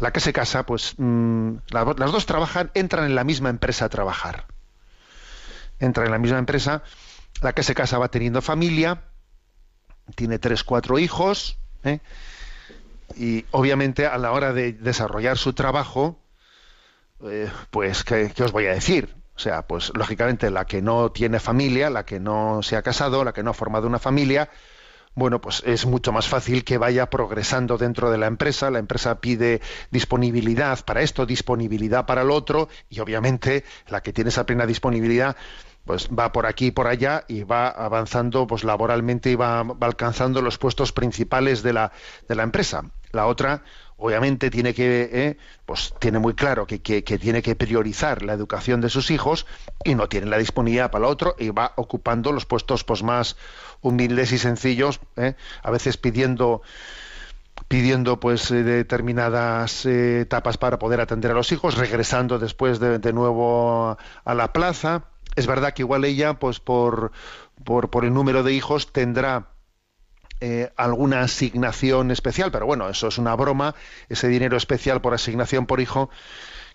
[0.00, 3.86] La que se casa, pues mm, la- las dos trabajan, entran en la misma empresa
[3.86, 4.46] a trabajar.
[5.80, 6.82] Entran en la misma empresa.
[7.40, 9.02] La que se casa va teniendo familia,
[10.14, 12.00] tiene tres, cuatro hijos, ¿eh?
[13.16, 16.20] Y obviamente a la hora de desarrollar su trabajo,
[17.24, 19.16] eh, pues ¿qué, qué os voy a decir?
[19.36, 23.24] O sea, pues lógicamente la que no tiene familia, la que no se ha casado,
[23.24, 24.50] la que no ha formado una familia,
[25.18, 28.70] bueno, pues es mucho más fácil que vaya progresando dentro de la empresa.
[28.70, 34.30] La empresa pide disponibilidad para esto, disponibilidad para lo otro, y obviamente la que tiene
[34.30, 35.36] esa plena disponibilidad,
[35.88, 39.86] pues va por aquí y por allá y va avanzando pues laboralmente y va, va
[39.86, 41.92] alcanzando los puestos principales de la,
[42.28, 42.84] de la empresa.
[43.10, 43.62] La otra,
[43.96, 48.82] obviamente, tiene que, eh, pues tiene muy claro que, que- tiene que priorizar la educación
[48.82, 49.46] de sus hijos
[49.82, 53.36] y no tiene la disponibilidad para lo otro y va ocupando los puestos pues más
[53.80, 56.60] humildes y sencillos, eh, a veces pidiendo
[57.68, 62.98] pidiendo pues eh, determinadas eh, etapas para poder atender a los hijos, regresando después de,
[62.98, 65.04] de nuevo a la plaza.
[65.38, 67.12] Es verdad que igual ella, pues por,
[67.64, 69.50] por, por el número de hijos, tendrá
[70.40, 73.74] eh, alguna asignación especial, pero bueno, eso es una broma,
[74.08, 76.10] ese dinero especial por asignación por hijo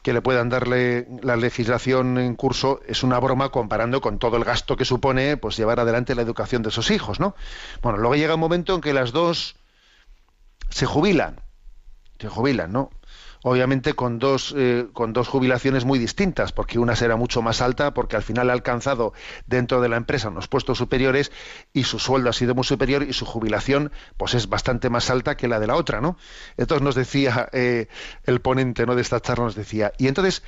[0.02, 4.44] que le puedan darle la legislación en curso es una broma comparando con todo el
[4.44, 7.36] gasto que supone pues llevar adelante la educación de esos hijos, ¿no?
[7.82, 9.56] Bueno, luego llega un momento en que las dos
[10.70, 11.42] se jubilan,
[12.20, 12.90] se jubilan, ¿no?
[13.44, 17.94] Obviamente con dos, eh, con dos jubilaciones muy distintas, porque una será mucho más alta,
[17.94, 19.14] porque al final ha alcanzado
[19.48, 21.32] dentro de la empresa unos puestos superiores
[21.74, 25.36] y su sueldo ha sido muy superior y su jubilación pues es bastante más alta
[25.36, 26.18] que la de la otra, ¿no?
[26.56, 27.90] Entonces nos decía eh,
[28.24, 28.96] el ponente ¿no?
[28.96, 30.42] de esta charla, nos decía, y entonces,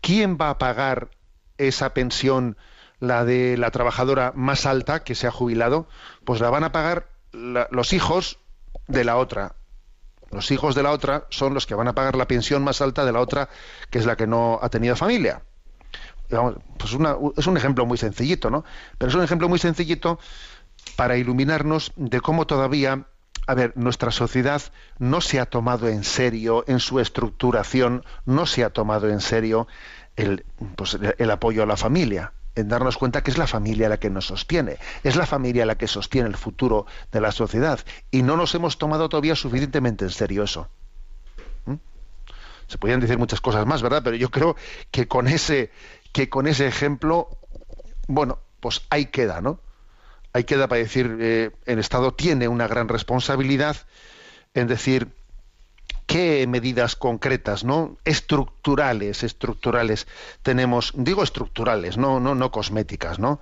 [0.00, 1.10] ¿quién va a pagar
[1.56, 2.56] esa pensión,
[2.98, 5.88] la de la trabajadora más alta que se ha jubilado?
[6.24, 8.40] Pues la van a pagar los hijos
[8.88, 9.54] de la otra,
[10.30, 13.04] los hijos de la otra son los que van a pagar la pensión más alta
[13.04, 13.48] de la otra,
[13.90, 15.42] que es la que no ha tenido familia.
[16.28, 16.96] Pues
[17.36, 18.64] es un ejemplo muy sencillito, ¿no?
[18.98, 20.20] Pero es un ejemplo muy sencillito
[20.96, 23.06] para iluminarnos de cómo todavía,
[23.46, 24.62] a ver, nuestra sociedad
[24.98, 29.66] no se ha tomado en serio en su estructuración, no se ha tomado en serio
[30.14, 30.44] el,
[30.76, 30.96] pues,
[31.30, 34.78] apoyo a la familia, en darnos cuenta que es la familia la que nos sostiene,
[35.04, 37.80] es la familia la que sostiene el futuro de la sociedad
[38.10, 40.68] y no nos hemos tomado todavía suficientemente en serio eso.
[41.66, 41.74] ¿Mm?
[42.66, 44.02] Se podrían decir muchas cosas más, ¿verdad?
[44.04, 44.56] Pero yo creo
[44.90, 45.70] que con ese
[46.12, 47.28] que con ese ejemplo,
[48.08, 49.60] bueno, pues ahí queda, ¿no?
[50.32, 53.76] Ahí queda para decir, eh, el Estado tiene una gran responsabilidad
[54.54, 55.08] en decir
[56.10, 57.96] qué medidas concretas, ¿no?
[58.04, 60.08] Estructurales, estructurales
[60.42, 63.40] tenemos, digo estructurales, no, no, no cosméticas, ¿no?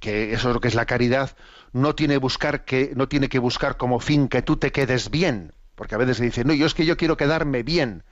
[0.00, 1.36] que eso es lo que es la caridad,
[1.72, 5.52] no tiene, buscar que, no tiene que buscar como fin que tú te quedes bien.
[5.74, 8.04] Porque a veces se dice, no, yo es que yo quiero quedarme bien.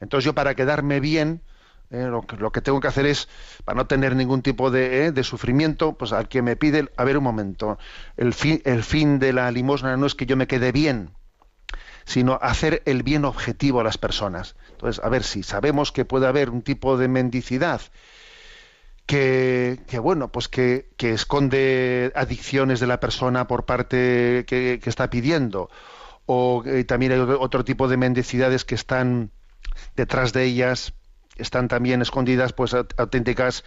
[0.00, 1.42] Entonces yo para quedarme bien,
[1.90, 3.28] eh, lo, que, tengo que hacer es,
[3.64, 7.04] para no tener ningún tipo de, eh, de sufrimiento, pues al que me pide, a
[7.04, 7.78] ver un momento,
[8.16, 11.10] el fin, el fin de la limosna no es que yo me quede bien,
[12.04, 14.56] sino hacer el bien objetivo a las personas.
[14.72, 17.80] Entonces, a ver si sabemos que puede haber un tipo de mendicidad
[19.06, 24.90] que, que, bueno, pues que, que esconde adicciones de la persona por parte que, que
[24.90, 25.70] está pidiendo,
[26.26, 29.30] o eh, también hay otro tipo de mendicidades que están
[29.96, 30.94] detrás de ellas,
[31.36, 33.64] están también escondidas pues aut- auténticas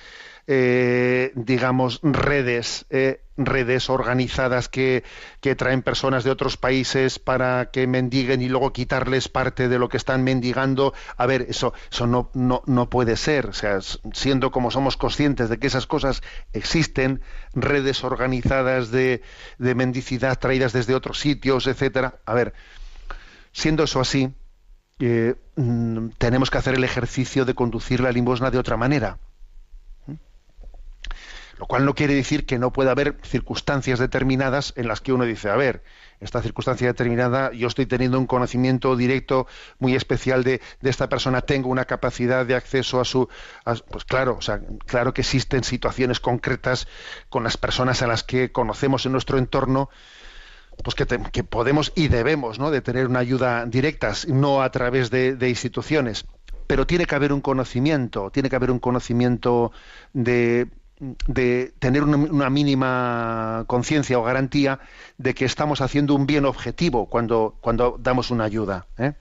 [0.47, 5.03] eh, digamos redes eh, redes organizadas que,
[5.41, 9.89] que traen personas de otros países para que mendiguen y luego quitarles parte de lo
[9.89, 10.93] que están mendigando.
[11.17, 13.47] A ver eso eso no no no puede ser.
[13.47, 13.79] O sea
[14.13, 17.21] siendo como somos conscientes de que esas cosas existen
[17.53, 19.21] redes organizadas de,
[19.59, 22.19] de mendicidad traídas desde otros sitios etcétera.
[22.25, 22.53] A ver
[23.51, 24.33] siendo eso así
[24.99, 29.19] eh, mm, tenemos que hacer el ejercicio de conducir la limosna de otra manera.
[30.05, 30.13] ¿Mm?
[31.59, 35.25] Lo cual no quiere decir que no pueda haber circunstancias determinadas en las que uno
[35.25, 35.83] dice, a ver,
[36.19, 39.45] esta circunstancia determinada, yo estoy teniendo un conocimiento directo
[39.77, 43.29] muy especial de, de esta persona, tengo una capacidad de acceso a su...
[43.91, 46.87] pues claro, o sea, claro que existen situaciones concretas
[47.29, 49.89] con las personas a las que conocemos en nuestro entorno,
[50.83, 52.71] pues que, podemos y debemos ¿no?
[52.71, 56.25] de tener una ayuda directa, no a través de, instituciones.
[56.67, 59.71] Pero tiene que haber un conocimiento, tiene que haber un conocimiento
[60.13, 60.67] de,
[61.27, 64.79] de tener una, mínima conciencia o garantía
[65.17, 67.57] de que estamos haciendo un bien objetivo cuando,
[67.99, 68.85] damos una ayuda.
[68.97, 69.13] ¿eh?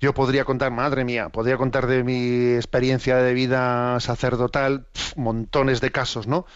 [0.00, 5.90] Yo podría contar, madre mía, podría contar de mi experiencia de vida sacerdotal montones de
[5.90, 6.46] casos, ¿no?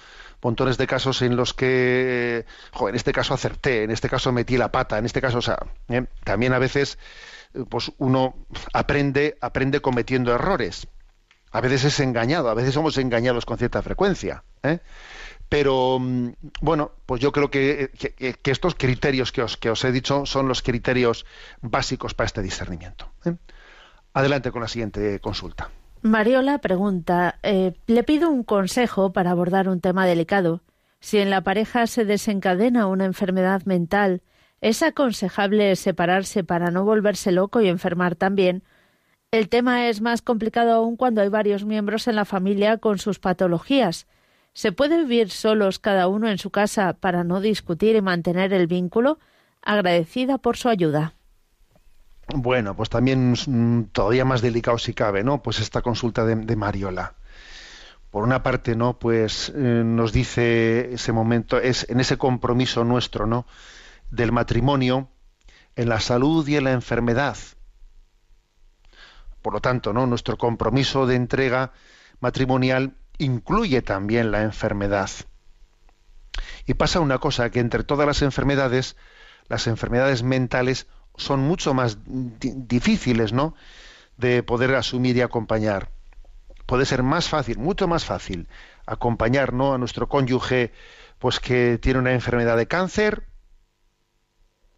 [0.43, 4.57] Montones de casos en los que, jo, en este caso acerté, en este caso metí
[4.57, 6.07] la pata, en este caso, o sea, ¿eh?
[6.25, 6.99] también a veces,
[7.55, 8.35] eh, pues uno
[8.73, 10.89] aprende, aprende cometiendo errores.
[11.53, 14.43] A veces es engañado, a veces somos engañados con cierta frecuencia.
[14.63, 14.81] ¿eh?
[15.49, 16.31] Pero mm,
[16.63, 17.91] bueno, pues yo creo que,
[18.43, 21.27] estos criterios que os, que os he dicho son los criterios
[21.61, 23.13] básicos para este discernimiento.
[23.27, 23.35] ¿eh?
[24.15, 25.71] Adelante con la siguiente consulta.
[26.03, 30.61] Mariola pregunta, eh, le pido un consejo para abordar un tema delicado.
[30.99, 34.21] Si en la pareja se desencadena una enfermedad mental,
[34.61, 38.65] ¿es aconsejable separarse para no volverse loco y enfermar también?
[39.31, 43.21] El tema es más complicado aún cuando hay varios miembros en la familia con sus
[43.21, 44.09] patologías.
[44.55, 48.67] ¿Se puede vivir solos cada uno en su casa para no discutir y mantener el
[48.67, 49.21] vínculo?
[49.63, 51.15] Agradecida por su ayuda.
[52.29, 55.43] Bueno, pues también mm, todavía más delicado si cabe, ¿no?
[55.43, 57.15] Pues esta consulta de, Mariola.
[58.11, 58.99] Por una parte, ¿no?
[58.99, 63.47] Pues eh, nos dice ese momento, es en ese compromiso nuestro, ¿no?
[64.11, 65.09] Del matrimonio,
[65.77, 67.37] en la salud y en la enfermedad.
[69.41, 70.07] Por lo tanto, ¿no?
[70.07, 71.73] Nuestro compromiso de entrega
[72.21, 75.11] matrimonial incluye también la enfermedad.
[76.67, 78.97] Y pasa una cosa, que entre todas las enfermedades,
[79.49, 80.87] las enfermedades mentales
[81.17, 83.55] son mucho más di- difíciles, ¿no?
[84.17, 85.91] De poder asumir y acompañar.
[86.67, 88.49] Puede ser más fácil, mucho más fácil,
[88.87, 89.75] acompañar, ¿no?
[89.75, 90.73] A nuestro cónyuge,
[91.19, 93.25] pues que tiene una enfermedad de cáncer,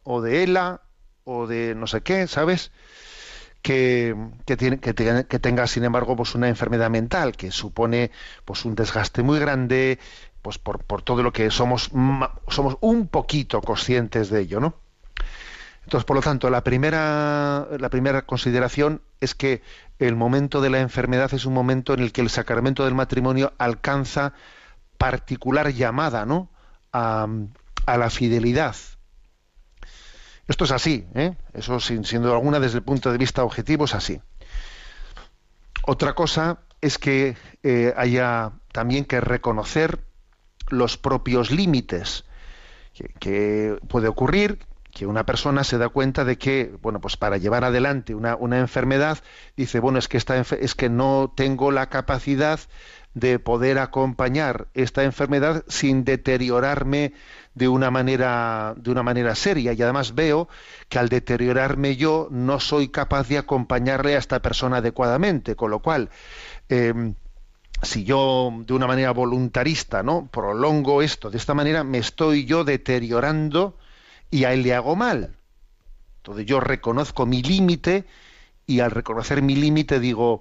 [0.03, 0.83] o de ELA,
[1.25, 2.71] o de no sé qué, ¿sabes?
[3.63, 4.15] que,
[4.47, 8.11] que, tiene, que, que tenga, sin embargo, pues una enfermedad mental que supone
[8.45, 9.99] pues un desgaste muy grande,
[10.43, 11.91] pues por, por todo lo que somos
[12.49, 14.75] somos un poquito conscientes de ello, ¿no?
[15.85, 19.63] Entonces, por lo tanto, la primera, consideración es que
[19.99, 23.53] el momento de la enfermedad es un momento en el que el sacramento del matrimonio
[23.59, 24.33] alcanza
[24.97, 26.51] particular llamada, ¿no?
[26.93, 27.27] A,
[27.87, 28.77] la fidelidad,
[30.49, 31.37] esto es así, ¿eh?
[31.53, 34.23] eso sin siendo alguna desde el punto de vista objetivo es así.
[35.83, 40.01] Otra cosa es que eh, haya también que reconocer
[40.69, 42.25] los propios límites
[43.19, 44.61] que puede ocurrir
[44.95, 48.59] que una persona se da cuenta de que bueno pues para llevar adelante una, una
[48.59, 49.19] enfermedad
[49.57, 52.61] dice bueno es que esta es que no tengo la capacidad
[53.15, 57.13] de poder acompañar esta enfermedad sin deteriorarme
[57.55, 60.49] de una manera de una manera seria y además veo
[60.89, 65.55] que al deteriorarme yo no soy capaz de acompañarle a esta persona adecuadamente.
[65.55, 66.11] Con lo cual
[66.69, 67.15] em,
[67.83, 72.65] si yo de una manera voluntarista no prolongo esto de esta manera me estoy yo
[72.65, 73.77] deteriorando
[74.35, 75.37] y a él le hago mal.
[76.17, 78.05] Entonces yo reconozco mi límite
[78.67, 80.41] y al reconocer mi límite digo,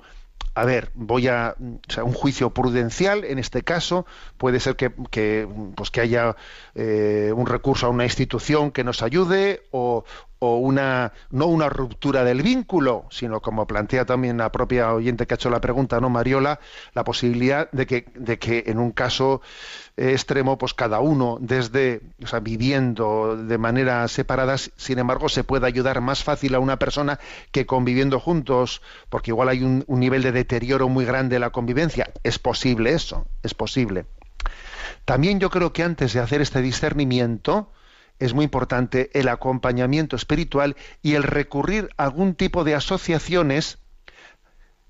[0.56, 4.92] a ver, voy a, o sea, un juicio prudencial, en este caso, puede ser que,
[5.12, 6.36] que, pues que haya
[6.74, 10.06] eh, un recurso a una institución que nos ayude o,
[10.44, 15.34] o una, no una ruptura del vínculo, sino como plantea también la propia oyente que
[15.34, 16.60] ha hecho la pregunta, ¿no, Mariola?
[16.94, 19.42] La posibilidad de que, de que en un caso
[19.96, 25.66] extremo, pues cada uno desde, o sea, viviendo de manera separada, sin embargo, se puede
[25.66, 27.20] ayudar más fácil a una persona
[27.52, 31.52] que conviviendo juntos, porque igual hay un, un nivel de deterioro muy grande de la
[31.52, 32.12] convivencia.
[32.24, 34.06] Es posible eso, es posible.
[35.06, 37.70] También yo creo que antes de hacer este discernimiento,
[38.26, 43.80] es muy importante el acompañamiento espiritual y el recurrir a algún tipo de asociaciones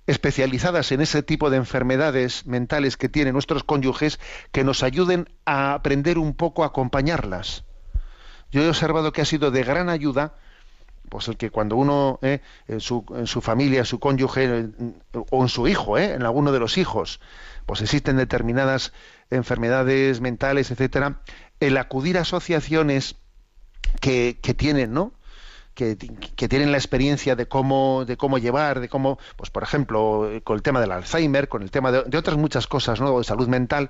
[0.06, 4.20] especializadas en ese tipo de enfermedades mentales que tienen nuestros cónyuges
[4.52, 7.64] que nos ayuden a aprender un poco a acompañarlas.
[8.52, 10.36] Yo he observado que ha sido de gran ayuda
[11.10, 15.44] pues el que cuando uno eh, en, su, en, su, familia, su cónyuge en, o
[15.44, 17.20] en su hijo, eh, en alguno de los hijos,
[17.66, 18.94] pues existen determinadas
[19.30, 21.22] enfermedades mentales, etcétera,
[21.60, 23.18] el acudir a asociaciones
[24.00, 25.14] que, que tienen, ¿no?
[25.74, 30.56] Que, tienen la experiencia de cómo, de cómo llevar, de cómo, pues por ejemplo, con
[30.56, 33.18] el tema del Alzheimer, con el tema de, de otras muchas cosas, ¿no?
[33.18, 33.90] de salud mental,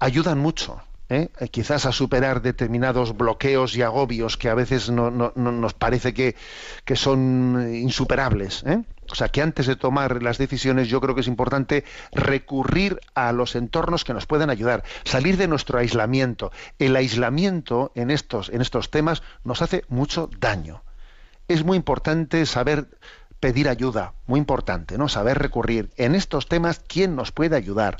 [0.00, 0.82] ayudan mucho.
[1.12, 1.30] ¿Eh?
[1.50, 6.14] quizás a superar determinados bloqueos y agobios que a veces no, no, no nos parece
[6.14, 6.36] que,
[6.84, 8.62] que son insuperables.
[8.66, 8.82] ¿eh?
[9.10, 13.32] O sea, que antes de tomar las decisiones yo creo que es importante recurrir a
[13.32, 16.50] los entornos que nos pueden ayudar, salir de nuestro aislamiento.
[16.78, 20.82] El aislamiento en estos, en estos temas nos hace mucho daño.
[21.48, 22.86] Es muy importante saber
[23.38, 25.08] pedir ayuda, muy importante, ¿no?
[25.08, 25.90] Saber recurrir.
[25.96, 27.98] En estos temas, ¿quién nos puede ayudar?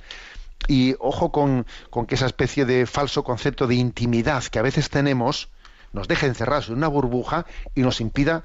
[0.68, 1.66] Y ojo con,
[2.06, 5.50] que esa especie de falso concepto de intimidad que a veces tenemos
[5.92, 8.44] nos deje encerrados en una burbuja y nos impida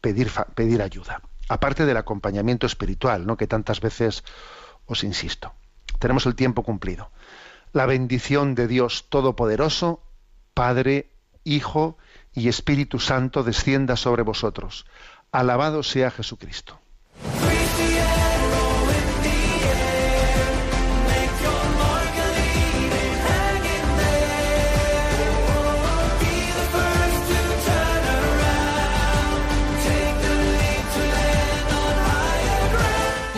[0.00, 1.22] pedir, pedir ayuda.
[1.48, 3.36] Aparte del acompañamiento espiritual, ¿no?
[3.36, 4.24] que tantas veces
[4.86, 5.54] os insisto.
[5.98, 7.10] Tenemos el tiempo cumplido.
[7.72, 10.02] La bendición de Dios Todopoderoso,
[10.52, 11.10] Padre,
[11.44, 11.96] Hijo
[12.34, 14.86] y Espíritu Santo descienda sobre vosotros.
[15.30, 16.81] Alabado sea Jesucristo.